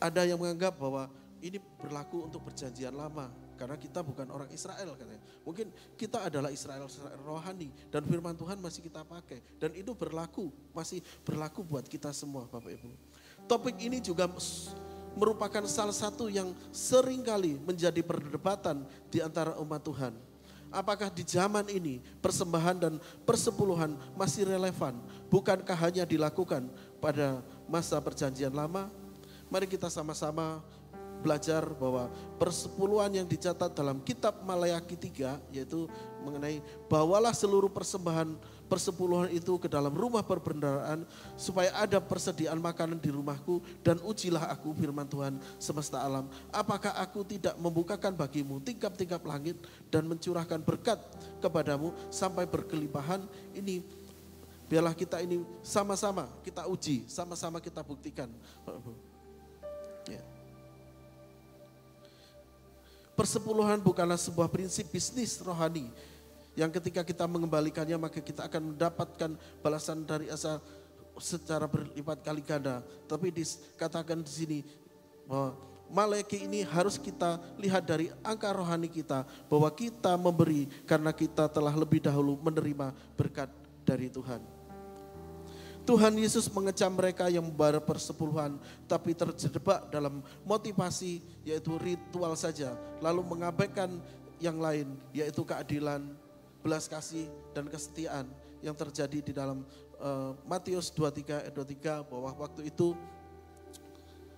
ada 0.00 0.24
yang 0.24 0.40
menganggap 0.40 0.80
bahwa 0.80 1.12
ini 1.44 1.60
berlaku 1.80 2.24
untuk 2.24 2.40
perjanjian 2.48 2.92
lama 2.92 3.28
karena 3.60 3.76
kita 3.76 4.00
bukan 4.00 4.32
orang 4.32 4.48
Israel 4.48 4.96
katanya. 4.96 5.20
Mungkin 5.44 5.68
kita 6.00 6.24
adalah 6.24 6.48
Israel, 6.48 6.88
Israel 6.88 7.20
rohani 7.20 7.68
dan 7.92 8.08
firman 8.08 8.32
Tuhan 8.32 8.56
masih 8.64 8.80
kita 8.80 9.04
pakai 9.04 9.44
dan 9.60 9.76
itu 9.76 9.92
berlaku 9.92 10.48
masih 10.72 11.04
berlaku 11.20 11.60
buat 11.60 11.84
kita 11.84 12.16
semua 12.16 12.48
Bapak 12.48 12.72
Ibu. 12.72 12.88
Topik 13.44 13.76
ini 13.76 14.00
juga 14.00 14.24
merupakan 15.18 15.64
salah 15.66 15.94
satu 15.94 16.30
yang 16.30 16.54
sering 16.70 17.22
kali 17.24 17.58
menjadi 17.62 18.00
perdebatan 18.02 18.86
di 19.10 19.18
antara 19.18 19.58
umat 19.58 19.82
Tuhan. 19.82 20.14
Apakah 20.70 21.10
di 21.10 21.26
zaman 21.26 21.66
ini 21.66 21.98
persembahan 22.22 22.76
dan 22.78 22.94
persepuluhan 23.26 23.98
masih 24.14 24.46
relevan? 24.46 24.94
Bukankah 25.26 25.74
hanya 25.74 26.06
dilakukan 26.06 26.70
pada 27.02 27.42
masa 27.66 27.98
perjanjian 27.98 28.54
lama? 28.54 28.86
Mari 29.50 29.66
kita 29.66 29.90
sama-sama 29.90 30.62
belajar 31.20 31.66
bahwa 31.76 32.08
persepuluhan 32.40 33.12
yang 33.18 33.26
dicatat 33.28 33.74
dalam 33.76 34.00
kitab 34.00 34.40
Malayaki 34.46 34.96
3 34.96 35.52
yaitu 35.52 35.90
mengenai 36.24 36.64
bawalah 36.88 37.34
seluruh 37.36 37.68
persembahan 37.68 38.34
persepuluhan 38.70 39.34
itu 39.34 39.58
ke 39.58 39.66
dalam 39.66 39.90
rumah 39.90 40.22
perbendaraan 40.22 41.02
supaya 41.34 41.74
ada 41.74 41.98
persediaan 41.98 42.62
makanan 42.62 43.02
di 43.02 43.10
rumahku 43.10 43.58
dan 43.82 43.98
ujilah 44.06 44.46
aku 44.54 44.70
firman 44.78 45.10
Tuhan 45.10 45.42
semesta 45.58 45.98
alam. 45.98 46.30
Apakah 46.54 46.94
aku 47.02 47.26
tidak 47.26 47.58
membukakan 47.58 48.14
bagimu 48.14 48.62
tingkap-tingkap 48.62 49.18
langit 49.26 49.58
dan 49.90 50.06
mencurahkan 50.06 50.62
berkat 50.62 51.02
kepadamu 51.42 51.90
sampai 52.14 52.46
berkelimpahan 52.46 53.26
ini 53.58 53.82
biarlah 54.70 54.94
kita 54.94 55.18
ini 55.18 55.42
sama-sama 55.66 56.30
kita 56.46 56.70
uji, 56.70 57.02
sama-sama 57.10 57.58
kita 57.58 57.82
buktikan. 57.82 58.30
Ya. 60.06 60.22
Persepuluhan 63.18 63.82
bukanlah 63.82 64.16
sebuah 64.16 64.46
prinsip 64.46 64.86
bisnis 64.94 65.42
rohani 65.42 65.90
yang 66.60 66.68
ketika 66.68 67.00
kita 67.00 67.24
mengembalikannya 67.24 67.96
maka 67.96 68.20
kita 68.20 68.44
akan 68.44 68.76
mendapatkan 68.76 69.32
balasan 69.64 70.04
dari 70.04 70.28
asal 70.28 70.60
secara 71.16 71.64
berlipat 71.64 72.20
kali 72.20 72.44
ganda. 72.44 72.84
Tapi 73.08 73.32
dikatakan 73.32 74.20
di 74.20 74.28
sini 74.28 74.58
bahwa 75.24 75.56
Maleki 75.90 76.46
ini 76.46 76.62
harus 76.62 76.94
kita 76.94 77.42
lihat 77.58 77.82
dari 77.82 78.14
angka 78.22 78.46
rohani 78.54 78.86
kita 78.86 79.26
bahwa 79.50 79.66
kita 79.74 80.14
memberi 80.14 80.70
karena 80.86 81.10
kita 81.10 81.50
telah 81.50 81.74
lebih 81.74 81.98
dahulu 81.98 82.38
menerima 82.38 82.94
berkat 83.18 83.50
dari 83.82 84.06
Tuhan. 84.06 84.38
Tuhan 85.82 86.14
Yesus 86.14 86.46
mengecam 86.46 86.94
mereka 86.94 87.26
yang 87.26 87.42
membayar 87.42 87.82
persepuluhan 87.82 88.54
tapi 88.86 89.18
terjebak 89.18 89.90
dalam 89.90 90.22
motivasi 90.46 91.18
yaitu 91.42 91.74
ritual 91.82 92.38
saja 92.38 92.78
lalu 93.02 93.26
mengabaikan 93.26 93.98
yang 94.38 94.62
lain 94.62 94.94
yaitu 95.10 95.42
keadilan, 95.42 96.06
belas 96.60 96.86
kasih 96.86 97.28
dan 97.56 97.66
kesetiaan 97.66 98.28
yang 98.60 98.76
terjadi 98.76 99.18
di 99.24 99.32
dalam 99.32 99.64
uh, 100.00 100.36
Matius 100.44 100.92
23 100.92 101.48
ayat 101.48 101.54
23 101.56 102.08
bahwa 102.08 102.30
waktu 102.36 102.68
itu 102.68 102.92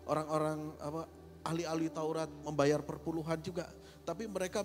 orang-orang 0.07 0.71
apa 0.79 1.03
ahli-ahli 1.43 1.91
Taurat 1.91 2.31
membayar 2.47 2.79
perpuluhan 2.83 3.39
juga, 3.43 3.67
tapi 4.07 4.31
mereka 4.31 4.63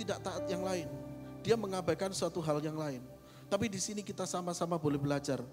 tidak 0.00 0.24
taat 0.24 0.44
yang 0.48 0.64
lain. 0.64 0.88
Dia 1.44 1.60
mengabaikan 1.60 2.08
suatu 2.16 2.40
hal 2.40 2.64
yang 2.64 2.76
lain. 2.76 3.04
Tapi 3.52 3.68
di 3.68 3.76
sini 3.76 4.00
kita 4.00 4.24
sama-sama 4.24 4.80
boleh 4.80 4.96
belajar. 4.96 5.44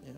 Ya. 0.00 0.16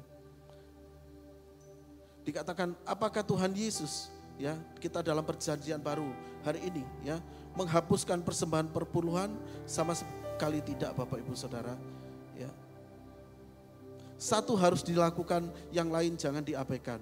Dikatakan, 2.23 2.79
apakah 2.87 3.27
Tuhan 3.27 3.51
Yesus 3.51 4.15
ya 4.37 4.55
kita 4.79 5.01
dalam 5.01 5.25
perjanjian 5.25 5.81
baru 5.81 6.13
hari 6.45 6.61
ini 6.69 6.85
ya 7.01 7.17
menghapuskan 7.57 8.21
persembahan 8.21 8.69
perpuluhan 8.69 9.33
sama 9.65 9.97
sekali 10.37 10.61
tidak 10.61 10.93
Bapak 10.93 11.17
Ibu 11.25 11.33
Saudara 11.33 11.73
ya 12.37 12.53
satu 14.21 14.53
harus 14.53 14.85
dilakukan 14.85 15.49
yang 15.73 15.89
lain 15.89 16.21
jangan 16.21 16.45
diabaikan 16.45 17.01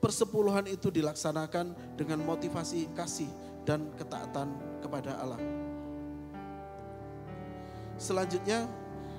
persepuluhan 0.00 0.68
itu 0.68 0.92
dilaksanakan 0.92 1.96
dengan 1.96 2.20
motivasi 2.22 2.92
kasih 2.92 3.28
dan 3.66 3.90
ketaatan 3.98 4.54
kepada 4.78 5.18
Allah. 5.18 5.40
Selanjutnya 7.98 8.68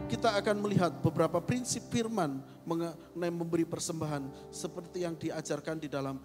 kita 0.07 0.37
akan 0.37 0.63
melihat 0.63 0.93
beberapa 1.03 1.41
prinsip 1.41 1.83
firman 1.91 2.39
mengenai 2.63 3.33
memberi 3.33 3.65
persembahan 3.67 4.53
seperti 4.53 5.03
yang 5.03 5.17
diajarkan 5.17 5.81
di 5.81 5.89
dalam 5.91 6.21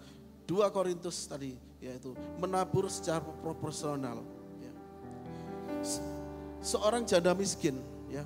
2 0.47 0.63
Korintus 0.71 1.27
tadi 1.27 1.57
yaitu 1.83 2.15
menabur 2.39 2.87
secara 2.87 3.19
proporsional. 3.19 4.23
Ya. 4.61 4.71
Seorang 6.63 7.03
janda 7.03 7.35
miskin 7.35 7.75
ya 8.07 8.23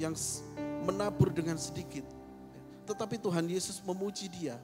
yang 0.00 0.16
menabur 0.88 1.28
dengan 1.28 1.60
sedikit, 1.60 2.02
ya, 2.56 2.60
tetapi 2.88 3.20
Tuhan 3.20 3.44
Yesus 3.44 3.84
memuji 3.84 4.32
dia 4.32 4.56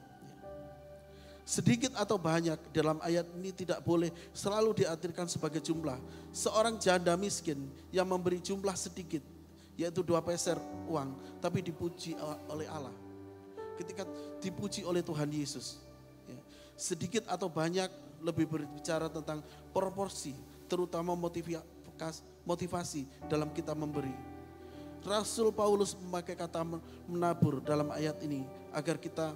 sedikit 1.49 1.97
atau 1.97 2.21
banyak 2.21 2.61
dalam 2.69 3.01
ayat 3.01 3.25
ini 3.33 3.49
tidak 3.49 3.81
boleh 3.81 4.13
selalu 4.37 4.85
diartikan 4.85 5.25
sebagai 5.25 5.57
jumlah. 5.57 5.97
Seorang 6.29 6.77
janda 6.77 7.17
miskin 7.17 7.57
yang 7.89 8.05
memberi 8.05 8.37
jumlah 8.37 8.77
sedikit, 8.77 9.25
yaitu 9.73 10.05
dua 10.05 10.21
peser 10.21 10.61
uang, 10.85 11.17
tapi 11.41 11.65
dipuji 11.65 12.13
oleh 12.53 12.69
Allah. 12.69 12.93
Ketika 13.81 14.05
dipuji 14.37 14.85
oleh 14.85 15.01
Tuhan 15.01 15.25
Yesus, 15.33 15.81
ya, 16.29 16.37
sedikit 16.77 17.25
atau 17.25 17.49
banyak 17.49 17.89
lebih 18.21 18.45
berbicara 18.45 19.09
tentang 19.09 19.41
proporsi, 19.73 20.37
terutama 20.69 21.17
motivasi, 21.17 21.65
motivasi 22.47 23.05
dalam 23.27 23.51
kita 23.51 23.75
memberi. 23.75 24.13
Rasul 24.99 25.51
Paulus 25.55 25.95
memakai 25.95 26.35
kata 26.35 26.59
menabur 27.07 27.63
dalam 27.63 27.87
ayat 27.95 28.19
ini 28.23 28.43
agar 28.75 28.99
kita 28.99 29.31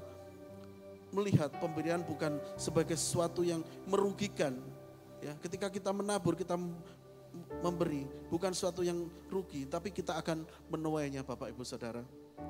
melihat 1.14 1.54
pemberian 1.62 2.02
bukan 2.04 2.42
sebagai 2.58 2.98
sesuatu 2.98 3.46
yang 3.46 3.62
merugikan. 3.88 4.58
Ya, 5.24 5.32
ketika 5.40 5.72
kita 5.72 5.94
menabur, 5.96 6.36
kita 6.36 6.60
memberi 7.64 8.04
bukan 8.28 8.52
sesuatu 8.52 8.84
yang 8.84 9.08
rugi, 9.32 9.64
tapi 9.70 9.94
kita 9.94 10.20
akan 10.20 10.44
menuainya 10.68 11.24
Bapak 11.24 11.54
Ibu 11.54 11.64
Saudara. 11.64 12.04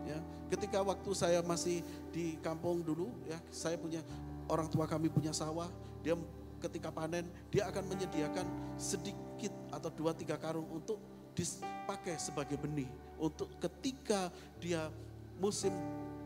Ya, 0.10 0.18
ketika 0.50 0.82
waktu 0.82 1.12
saya 1.14 1.46
masih 1.46 1.86
di 2.10 2.40
kampung 2.42 2.82
dulu, 2.82 3.14
ya, 3.30 3.38
saya 3.54 3.78
punya 3.78 4.02
orang 4.50 4.66
tua 4.72 4.90
kami 4.90 5.12
punya 5.12 5.36
sawah, 5.36 5.70
dia 6.02 6.18
ketika 6.64 6.90
panen 6.90 7.28
dia 7.52 7.68
akan 7.68 7.84
menyediakan 7.92 8.48
sedikit 8.80 9.52
atau 9.74 9.90
dua 9.90 10.14
tiga 10.14 10.38
karung 10.38 10.70
untuk 10.70 11.02
dipakai 11.34 12.22
sebagai 12.22 12.62
benih 12.62 12.88
untuk 13.18 13.50
ketika 13.58 14.30
dia 14.62 14.94
musim 15.42 15.74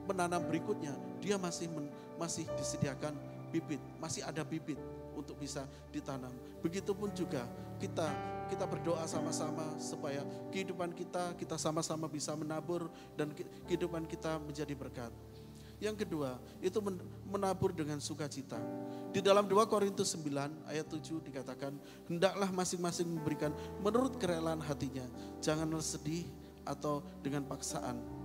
menanam 0.03 0.43
berikutnya 0.47 0.91
dia 1.23 1.39
masih 1.39 1.71
men, 1.71 1.88
masih 2.19 2.43
disediakan 2.60 3.15
bibit, 3.51 3.79
masih 3.99 4.23
ada 4.27 4.43
bibit 4.43 4.77
untuk 5.15 5.39
bisa 5.39 5.65
ditanam. 5.89 6.31
Begitupun 6.62 7.10
juga 7.15 7.47
kita 7.81 8.05
kita 8.47 8.63
berdoa 8.63 9.03
sama-sama 9.10 9.75
supaya 9.81 10.23
kehidupan 10.53 10.93
kita 10.93 11.36
kita 11.36 11.55
sama-sama 11.60 12.07
bisa 12.07 12.31
menabur 12.38 12.88
dan 13.17 13.33
kehidupan 13.67 14.05
kita 14.05 14.38
menjadi 14.39 14.73
berkat. 14.77 15.12
Yang 15.77 16.05
kedua, 16.05 16.41
itu 16.57 16.81
menabur 17.29 17.69
dengan 17.69 18.01
sukacita. 18.01 18.57
Di 19.13 19.21
dalam 19.21 19.45
2 19.45 19.69
Korintus 19.69 20.09
9 20.17 20.65
ayat 20.65 20.89
7 20.89 21.21
dikatakan, 21.21 21.77
hendaklah 22.09 22.49
masing-masing 22.49 23.05
memberikan 23.05 23.53
menurut 23.85 24.17
kerelaan 24.17 24.61
hatinya, 24.61 25.05
janganlah 25.37 25.85
sedih 25.85 26.25
atau 26.65 27.05
dengan 27.21 27.45
paksaan 27.45 28.17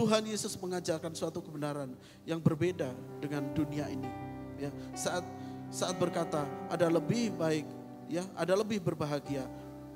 Tuhan 0.00 0.24
Yesus 0.24 0.56
mengajarkan 0.56 1.12
suatu 1.12 1.44
kebenaran 1.44 1.92
yang 2.24 2.40
berbeda 2.40 2.88
dengan 3.20 3.44
dunia 3.52 3.84
ini. 3.90 4.08
Ya, 4.56 4.72
saat 4.96 5.20
saat 5.68 5.92
berkata 6.00 6.48
ada 6.72 6.88
lebih 6.88 7.36
baik, 7.36 7.68
ya, 8.08 8.24
ada 8.32 8.56
lebih 8.56 8.80
berbahagia 8.80 9.44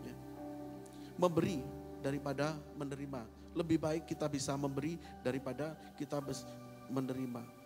ya, 0.04 0.14
memberi 1.16 1.64
daripada 2.04 2.52
menerima. 2.76 3.43
Lebih 3.54 3.78
baik 3.78 4.02
kita 4.10 4.26
bisa 4.26 4.52
memberi 4.58 4.98
daripada 5.22 5.78
kita 5.94 6.18
menerima. 6.90 7.64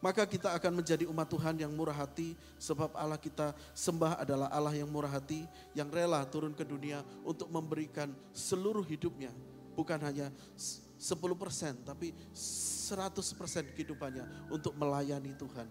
Maka 0.00 0.24
kita 0.24 0.56
akan 0.56 0.80
menjadi 0.80 1.04
umat 1.12 1.28
Tuhan 1.28 1.60
yang 1.60 1.68
murah 1.76 1.92
hati 1.92 2.32
sebab 2.56 2.96
Allah 2.96 3.20
kita 3.20 3.52
sembah 3.76 4.16
adalah 4.24 4.48
Allah 4.48 4.72
yang 4.72 4.88
murah 4.88 5.12
hati 5.12 5.44
yang 5.76 5.92
rela 5.92 6.24
turun 6.24 6.56
ke 6.56 6.64
dunia 6.64 7.04
untuk 7.20 7.52
memberikan 7.52 8.08
seluruh 8.32 8.80
hidupnya 8.80 9.28
bukan 9.76 10.00
hanya 10.00 10.32
10% 10.56 11.84
tapi 11.84 12.16
100% 12.32 13.76
kehidupannya 13.76 14.52
untuk 14.52 14.72
melayani 14.72 15.36
Tuhan. 15.36 15.68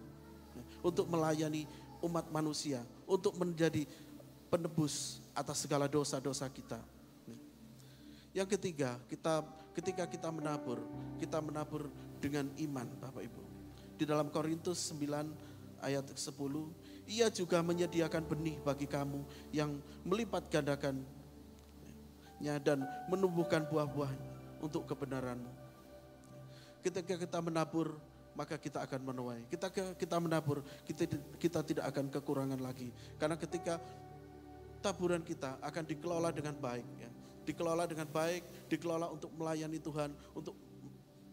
Untuk 0.85 1.09
melayani 1.09 1.65
umat 2.05 2.29
manusia, 2.31 2.85
untuk 3.03 3.35
menjadi 3.35 3.83
penebus 4.47 5.19
atas 5.35 5.61
segala 5.61 5.85
dosa-dosa 5.85 6.47
kita. 6.47 6.79
Ya. 8.33 8.43
Yang 8.43 8.57
ketiga, 8.57 8.97
kita 9.09 9.41
ketika 9.73 10.03
kita 10.05 10.29
menabur, 10.29 10.81
kita 11.17 11.41
menabur 11.41 11.89
dengan 12.19 12.49
iman 12.57 12.87
Bapak 12.99 13.23
Ibu. 13.25 13.43
Di 13.99 14.03
dalam 14.07 14.31
Korintus 14.31 14.91
9 14.95 15.83
ayat 15.83 16.05
10, 16.07 16.29
ia 17.07 17.27
juga 17.31 17.59
menyediakan 17.63 18.23
benih 18.27 18.59
bagi 18.63 18.87
kamu 18.87 19.23
yang 19.51 19.79
melipat 20.03 20.47
gandakan 20.51 21.03
dan 22.63 22.87
menumbuhkan 23.11 23.67
buah-buah 23.67 24.11
untuk 24.63 24.87
kebenaranmu. 24.87 25.51
Ketika 26.79 27.19
kita 27.19 27.39
menabur, 27.43 27.99
maka 28.39 28.55
kita 28.55 28.79
akan 28.87 29.03
menuai. 29.03 29.43
Kita 29.51 29.67
kita 29.71 30.15
menabur, 30.15 30.63
kita 30.87 31.03
kita 31.35 31.59
tidak 31.67 31.91
akan 31.91 32.07
kekurangan 32.07 32.59
lagi. 32.63 32.87
Karena 33.19 33.35
ketika 33.35 33.83
taburan 34.79 35.19
kita 35.19 35.59
akan 35.59 35.83
dikelola 35.83 36.31
dengan 36.31 36.55
baik 36.55 36.87
ya. 36.95 37.11
Dikelola 37.47 37.89
dengan 37.89 38.07
baik, 38.09 38.69
dikelola 38.69 39.09
untuk 39.09 39.33
melayani 39.33 39.79
Tuhan, 39.81 40.13
untuk 40.35 40.55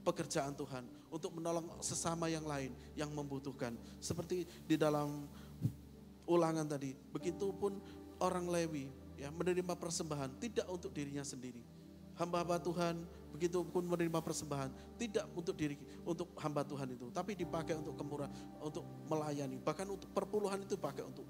pekerjaan 0.06 0.54
Tuhan, 0.54 0.86
untuk 1.10 1.34
menolong 1.34 1.82
sesama 1.82 2.30
yang 2.30 2.46
lain 2.46 2.70
yang 2.94 3.10
membutuhkan. 3.10 3.74
Seperti 3.98 4.46
di 4.64 4.78
dalam 4.78 5.26
ulangan 6.30 6.66
tadi, 6.66 6.94
begitupun 7.10 7.82
orang 8.22 8.46
Lewi 8.46 8.86
ya 9.18 9.34
menerima 9.34 9.74
persembahan 9.74 10.38
tidak 10.38 10.70
untuk 10.70 10.94
dirinya 10.94 11.26
sendiri. 11.26 11.58
Hamba-hamba 12.16 12.56
Tuhan 12.62 13.04
begitu 13.28 13.60
pun 13.68 13.84
menerima 13.84 14.24
persembahan 14.24 14.72
tidak 14.96 15.28
untuk 15.36 15.52
diri 15.52 15.76
untuk 16.06 16.32
hamba 16.40 16.64
Tuhan 16.64 16.96
itu, 16.96 17.12
tapi 17.12 17.36
dipakai 17.36 17.76
untuk 17.76 17.92
kemurahan, 17.98 18.32
untuk 18.62 18.86
melayani. 19.10 19.60
Bahkan 19.60 19.84
untuk 19.90 20.08
perpuluhan 20.16 20.64
itu 20.64 20.80
pakai 20.80 21.04
untuk 21.04 21.28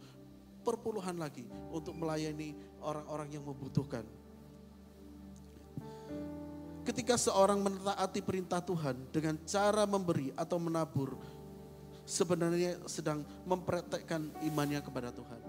perpuluhan 0.62 1.18
lagi 1.18 1.46
untuk 1.70 1.94
melayani 1.94 2.54
orang-orang 2.82 3.34
yang 3.34 3.42
membutuhkan. 3.46 4.06
Ketika 6.86 7.18
seorang 7.18 7.58
menaati 7.58 8.22
perintah 8.22 8.62
Tuhan 8.62 8.94
dengan 9.10 9.34
cara 9.42 9.82
memberi 9.90 10.30
atau 10.38 10.54
menabur, 10.62 11.18
sebenarnya 12.06 12.78
sedang 12.86 13.26
mempraktekkan 13.42 14.30
imannya 14.46 14.78
kepada 14.78 15.10
Tuhan. 15.10 15.42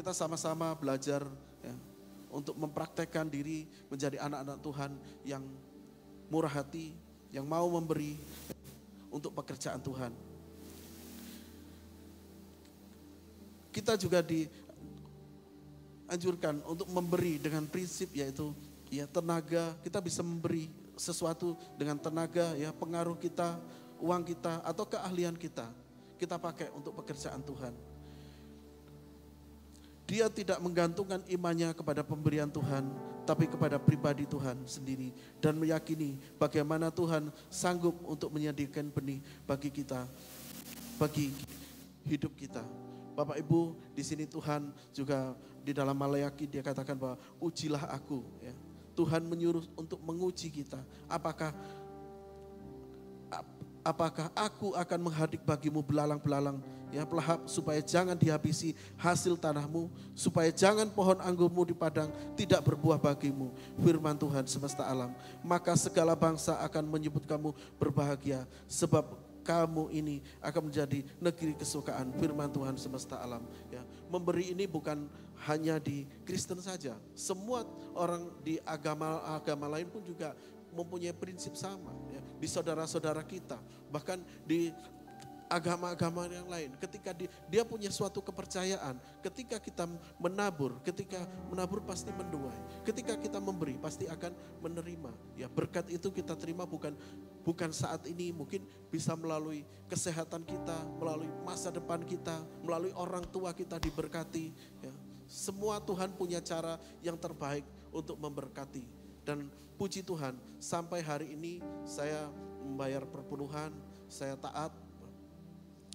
Kita 0.00 0.16
sama-sama 0.16 0.72
belajar 0.72 1.28
ya, 1.60 1.76
untuk 2.32 2.56
mempraktekkan 2.56 3.28
diri 3.28 3.68
menjadi 3.92 4.16
anak-anak 4.16 4.64
Tuhan 4.64 4.96
yang 5.28 5.44
murah 6.32 6.48
hati, 6.48 6.96
yang 7.36 7.44
mau 7.44 7.68
memberi 7.68 8.16
untuk 9.12 9.36
pekerjaan 9.36 9.84
Tuhan. 9.84 10.08
Kita 13.76 13.92
juga 14.00 14.24
dianjurkan 14.24 16.64
untuk 16.64 16.88
memberi 16.88 17.36
dengan 17.36 17.68
prinsip 17.68 18.08
yaitu 18.16 18.56
ya 18.90 19.06
tenaga, 19.06 19.78
kita 19.86 20.02
bisa 20.02 20.20
memberi 20.20 20.68
sesuatu 20.98 21.56
dengan 21.78 21.96
tenaga 21.96 22.52
ya 22.58 22.74
pengaruh 22.74 23.16
kita, 23.16 23.56
uang 24.02 24.26
kita 24.26 24.60
atau 24.66 24.84
keahlian 24.84 25.38
kita. 25.38 25.70
Kita 26.20 26.36
pakai 26.36 26.68
untuk 26.76 26.92
pekerjaan 27.00 27.40
Tuhan. 27.40 27.72
Dia 30.04 30.26
tidak 30.26 30.58
menggantungkan 30.60 31.22
imannya 31.30 31.70
kepada 31.72 32.02
pemberian 32.02 32.50
Tuhan, 32.50 32.92
tapi 33.22 33.46
kepada 33.46 33.78
pribadi 33.78 34.26
Tuhan 34.26 34.66
sendiri 34.66 35.14
dan 35.38 35.54
meyakini 35.54 36.18
bagaimana 36.34 36.90
Tuhan 36.90 37.30
sanggup 37.46 37.94
untuk 38.04 38.34
menyediakan 38.34 38.90
benih 38.90 39.22
bagi 39.46 39.70
kita, 39.70 40.10
bagi 40.98 41.30
hidup 42.04 42.34
kita. 42.34 42.66
Bapak 43.14 43.38
Ibu, 43.38 43.78
di 43.94 44.02
sini 44.02 44.26
Tuhan 44.26 44.74
juga 44.90 45.38
di 45.62 45.70
dalam 45.70 45.94
Malayaki 45.94 46.50
dia 46.50 46.64
katakan 46.64 46.98
bahwa 46.98 47.16
ujilah 47.38 47.86
aku 47.94 48.26
ya. 48.42 48.54
Tuhan 48.94 49.22
menyuruh 49.24 49.64
untuk 49.78 49.98
menguji 50.02 50.50
kita. 50.50 50.80
Apakah 51.06 51.54
apakah 53.80 54.28
aku 54.36 54.76
akan 54.76 55.00
menghadik 55.00 55.40
bagimu 55.44 55.80
belalang-belalang? 55.80 56.60
Ya 56.90 57.06
pelahap 57.06 57.46
supaya 57.46 57.78
jangan 57.78 58.18
dihabisi 58.18 58.74
hasil 58.98 59.38
tanahmu 59.38 59.86
supaya 60.10 60.50
jangan 60.50 60.90
pohon 60.90 61.22
anggurmu 61.22 61.62
di 61.62 61.70
padang 61.70 62.10
tidak 62.34 62.66
berbuah 62.66 62.98
bagimu. 62.98 63.54
Firman 63.78 64.18
Tuhan 64.18 64.42
semesta 64.50 64.82
alam 64.82 65.14
maka 65.46 65.78
segala 65.78 66.18
bangsa 66.18 66.58
akan 66.58 66.90
menyebut 66.90 67.22
kamu 67.30 67.54
berbahagia 67.78 68.42
sebab 68.66 69.06
kamu 69.46 69.86
ini 69.94 70.16
akan 70.42 70.66
menjadi 70.66 71.06
negeri 71.22 71.54
kesukaan. 71.54 72.10
Firman 72.18 72.50
Tuhan 72.50 72.74
semesta 72.74 73.22
alam 73.22 73.46
ya 73.70 73.86
memberi 74.10 74.50
ini 74.50 74.66
bukan 74.66 75.06
hanya 75.48 75.80
di 75.80 76.04
Kristen 76.26 76.60
saja 76.60 76.96
semua 77.16 77.64
orang 77.96 78.28
di 78.44 78.60
agama-agama 78.66 79.66
lain 79.78 79.88
pun 79.88 80.04
juga 80.04 80.36
mempunyai 80.70 81.16
prinsip 81.16 81.56
sama 81.56 81.90
ya 82.12 82.22
di 82.38 82.46
saudara-saudara 82.46 83.24
kita 83.24 83.58
bahkan 83.90 84.20
di 84.44 84.70
agama-agama 85.50 86.30
yang 86.30 86.46
lain. 86.46 86.70
Ketika 86.78 87.10
dia, 87.10 87.26
dia 87.50 87.62
punya 87.66 87.90
suatu 87.90 88.22
kepercayaan, 88.22 88.94
ketika 89.18 89.58
kita 89.58 89.84
menabur, 90.22 90.78
ketika 90.86 91.26
menabur 91.50 91.82
pasti 91.82 92.14
menuai. 92.14 92.86
Ketika 92.86 93.18
kita 93.18 93.42
memberi 93.42 93.74
pasti 93.74 94.06
akan 94.06 94.30
menerima. 94.62 95.10
Ya, 95.34 95.50
berkat 95.50 95.90
itu 95.90 96.14
kita 96.14 96.38
terima 96.38 96.62
bukan 96.62 96.94
bukan 97.42 97.74
saat 97.74 98.06
ini, 98.06 98.30
mungkin 98.30 98.62
bisa 98.94 99.18
melalui 99.18 99.66
kesehatan 99.90 100.46
kita, 100.46 100.86
melalui 101.02 101.28
masa 101.42 101.74
depan 101.74 102.06
kita, 102.06 102.38
melalui 102.62 102.94
orang 102.94 103.26
tua 103.26 103.50
kita 103.50 103.82
diberkati, 103.82 104.54
ya. 104.86 104.94
Semua 105.30 105.78
Tuhan 105.78 106.10
punya 106.18 106.42
cara 106.42 106.74
yang 107.06 107.14
terbaik 107.14 107.62
untuk 107.94 108.18
memberkati. 108.18 108.82
Dan 109.22 109.46
puji 109.78 110.02
Tuhan, 110.02 110.34
sampai 110.58 111.06
hari 111.06 111.38
ini 111.38 111.62
saya 111.86 112.26
membayar 112.66 113.06
perpuluhan, 113.06 113.70
saya 114.10 114.34
taat 114.34 114.74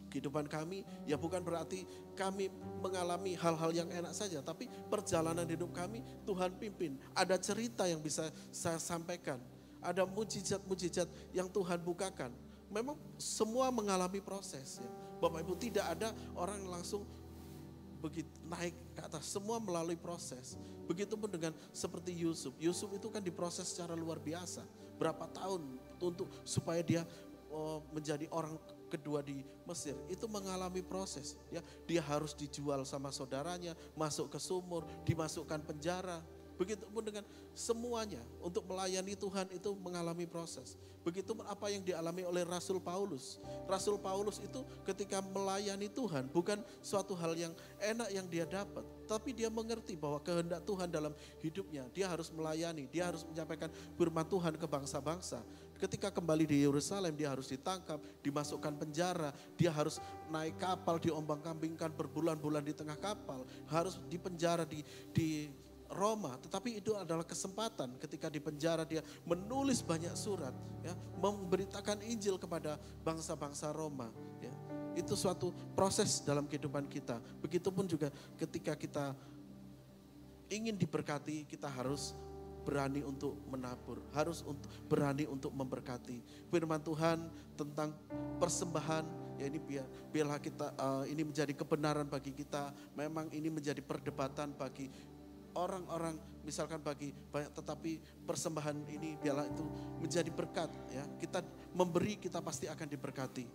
kehidupan 0.07 0.47
kami. 0.47 0.87
Ya 1.03 1.19
bukan 1.19 1.43
berarti 1.43 1.83
kami 2.15 2.47
mengalami 2.79 3.35
hal-hal 3.35 3.75
yang 3.75 3.91
enak 3.91 4.15
saja 4.15 4.39
tapi 4.39 4.71
perjalanan 4.87 5.43
hidup 5.43 5.75
kami 5.75 5.99
Tuhan 6.23 6.55
pimpin. 6.55 6.95
Ada 7.11 7.35
cerita 7.35 7.83
yang 7.83 7.99
bisa 7.99 8.31
saya 8.55 8.79
sampaikan 8.79 9.43
ada 9.85 10.01
mujizat-mujizat 10.09 11.05
yang 11.29 11.45
Tuhan 11.45 11.77
bukakan. 11.85 12.33
Memang 12.73 12.97
semua 13.21 13.69
mengalami 13.69 14.17
proses 14.17 14.81
ya. 14.81 14.89
Bapak 15.21 15.45
Ibu 15.45 15.53
tidak 15.55 15.85
ada 15.95 16.11
orang 16.35 16.59
langsung 16.65 17.05
begitu 18.05 18.29
naik 18.45 18.77
ke 18.93 19.01
atas 19.01 19.25
semua 19.25 19.57
melalui 19.57 19.97
proses. 19.97 20.53
Begitupun 20.85 21.25
dengan 21.33 21.57
seperti 21.73 22.13
Yusuf. 22.13 22.53
Yusuf 22.61 22.93
itu 22.93 23.09
kan 23.09 23.25
diproses 23.25 23.65
secara 23.65 23.97
luar 23.97 24.21
biasa. 24.21 24.61
Berapa 25.01 25.25
tahun 25.33 25.81
untuk 25.97 26.29
supaya 26.45 26.85
dia 26.85 27.01
oh, 27.49 27.81
menjadi 27.89 28.29
orang 28.29 28.53
kedua 28.93 29.25
di 29.25 29.41
Mesir. 29.65 29.97
Itu 30.05 30.29
mengalami 30.29 30.85
proses 30.85 31.33
ya. 31.49 31.65
Dia 31.89 32.05
harus 32.05 32.37
dijual 32.37 32.85
sama 32.85 33.09
saudaranya 33.09 33.73
masuk 33.97 34.29
ke 34.29 34.37
sumur 34.37 34.85
dimasukkan 35.03 35.65
penjara 35.65 36.21
Begitupun 36.55 37.03
dengan 37.03 37.23
semuanya 37.51 38.23
untuk 38.39 38.63
melayani 38.63 39.15
Tuhan 39.15 39.51
itu 39.51 39.75
mengalami 39.75 40.23
proses. 40.23 40.79
Begitu 41.05 41.37
apa 41.45 41.69
yang 41.69 41.85
dialami 41.85 42.25
oleh 42.25 42.41
Rasul 42.41 42.81
Paulus. 42.81 43.37
Rasul 43.69 44.01
Paulus 44.01 44.41
itu 44.41 44.65
ketika 44.89 45.21
melayani 45.21 45.85
Tuhan 45.85 46.25
bukan 46.33 46.57
suatu 46.81 47.13
hal 47.13 47.37
yang 47.37 47.53
enak 47.77 48.09
yang 48.09 48.25
dia 48.25 48.49
dapat. 48.49 48.81
Tapi 49.05 49.37
dia 49.37 49.53
mengerti 49.53 49.93
bahwa 49.93 50.17
kehendak 50.17 50.65
Tuhan 50.65 50.89
dalam 50.89 51.13
hidupnya. 51.45 51.85
Dia 51.93 52.09
harus 52.09 52.33
melayani, 52.33 52.89
dia 52.89 53.05
harus 53.05 53.21
menyampaikan 53.21 53.69
firman 53.93 54.25
Tuhan 54.25 54.57
ke 54.57 54.65
bangsa-bangsa. 54.65 55.45
Ketika 55.77 56.09
kembali 56.09 56.49
di 56.49 56.57
Yerusalem 56.65 57.13
dia 57.13 57.29
harus 57.29 57.53
ditangkap, 57.53 58.01
dimasukkan 58.25 58.73
penjara, 58.73 59.29
dia 59.53 59.69
harus 59.69 60.01
naik 60.33 60.57
kapal, 60.57 60.97
diombang-kambingkan 60.97 61.93
berbulan-bulan 61.93 62.65
di 62.65 62.73
tengah 62.73 62.97
kapal, 62.97 63.45
harus 63.69 64.01
dipenjara 64.09 64.65
di 64.65 64.81
di 65.13 65.53
Roma, 65.91 66.35
tetapi 66.41 66.81
itu 66.81 66.93
adalah 66.97 67.23
kesempatan 67.23 67.95
ketika 68.01 68.27
di 68.27 68.41
penjara 68.41 68.83
dia 68.83 69.05
menulis 69.23 69.85
banyak 69.85 70.11
surat, 70.17 70.53
ya, 70.81 70.93
memberitakan 71.21 72.01
Injil 72.05 72.41
kepada 72.41 72.81
bangsa-bangsa 73.05 73.69
Roma. 73.71 74.09
Ya. 74.41 74.53
Itu 74.95 75.13
suatu 75.13 75.51
proses 75.75 76.23
dalam 76.23 76.47
kehidupan 76.49 76.87
kita. 76.87 77.19
Begitupun 77.43 77.85
juga 77.85 78.09
ketika 78.39 78.73
kita 78.73 79.05
ingin 80.49 80.77
diberkati, 80.77 81.45
kita 81.45 81.67
harus 81.67 82.15
berani 82.65 83.05
untuk 83.05 83.37
menabur, 83.45 84.01
harus 84.17 84.41
untuk 84.41 84.67
berani 84.89 85.29
untuk 85.29 85.53
memberkati. 85.53 86.49
Firman 86.49 86.81
Tuhan 86.81 87.29
tentang 87.53 87.93
persembahan 88.41 89.05
ya 89.37 89.45
ini 89.51 89.59
biar 89.61 89.85
biarlah 90.09 90.39
kita 90.41 90.73
uh, 90.79 91.03
ini 91.05 91.21
menjadi 91.21 91.53
kebenaran 91.53 92.09
bagi 92.09 92.33
kita. 92.33 92.73
Memang 92.97 93.29
ini 93.29 93.53
menjadi 93.53 93.79
perdebatan 93.85 94.57
bagi 94.57 94.89
orang-orang 95.55 96.19
misalkan 96.45 96.77
bagi 96.83 97.09
banyak 97.11 97.51
tetapi 97.55 97.97
persembahan 98.27 98.85
ini 98.91 99.17
biarlah 99.17 99.49
itu 99.49 99.65
menjadi 100.03 100.29
berkat 100.29 100.69
ya. 100.93 101.03
Kita 101.17 101.41
memberi 101.73 102.19
kita 102.21 102.43
pasti 102.43 102.69
akan 102.69 102.87
diberkati. 102.87 103.45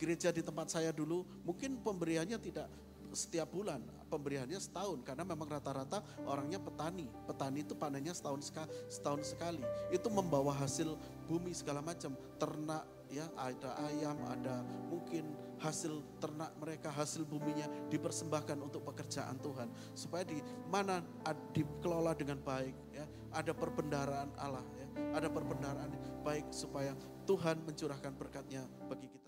Gereja 0.00 0.34
di 0.34 0.42
tempat 0.42 0.72
saya 0.72 0.90
dulu 0.90 1.22
mungkin 1.46 1.78
pemberiannya 1.78 2.38
tidak 2.40 2.66
setiap 3.12 3.52
bulan, 3.52 3.84
pemberiannya 4.08 4.56
setahun 4.56 5.04
karena 5.04 5.22
memang 5.22 5.46
rata-rata 5.46 6.00
orangnya 6.24 6.58
petani. 6.58 7.06
Petani 7.28 7.60
itu 7.60 7.76
panennya 7.76 8.16
setahun 8.16 8.48
sekali, 8.48 8.72
setahun 8.88 9.22
sekali. 9.36 9.62
Itu 9.92 10.08
membawa 10.08 10.56
hasil 10.56 10.96
bumi 11.28 11.52
segala 11.52 11.84
macam, 11.84 12.16
ternak 12.40 12.88
ya, 13.12 13.28
ada 13.36 13.76
ayam, 13.84 14.16
ada 14.24 14.64
mungkin 14.88 15.36
hasil 15.60 16.00
ternak 16.18 16.56
mereka, 16.56 16.88
hasil 16.88 17.28
buminya 17.28 17.68
dipersembahkan 17.92 18.58
untuk 18.58 18.82
pekerjaan 18.88 19.36
Tuhan. 19.38 19.68
Supaya 19.92 20.24
di 20.24 20.40
mana 20.72 21.04
dikelola 21.52 22.16
dengan 22.16 22.40
baik, 22.40 22.74
ya, 22.96 23.04
ada 23.36 23.52
perbendaraan 23.52 24.32
Allah, 24.40 24.64
ya, 24.80 24.88
ada 25.12 25.28
perbendaraan 25.28 25.92
baik 26.24 26.48
supaya 26.50 26.96
Tuhan 27.28 27.60
mencurahkan 27.68 28.16
berkatnya 28.16 28.64
bagi 28.88 29.12
kita. 29.12 29.21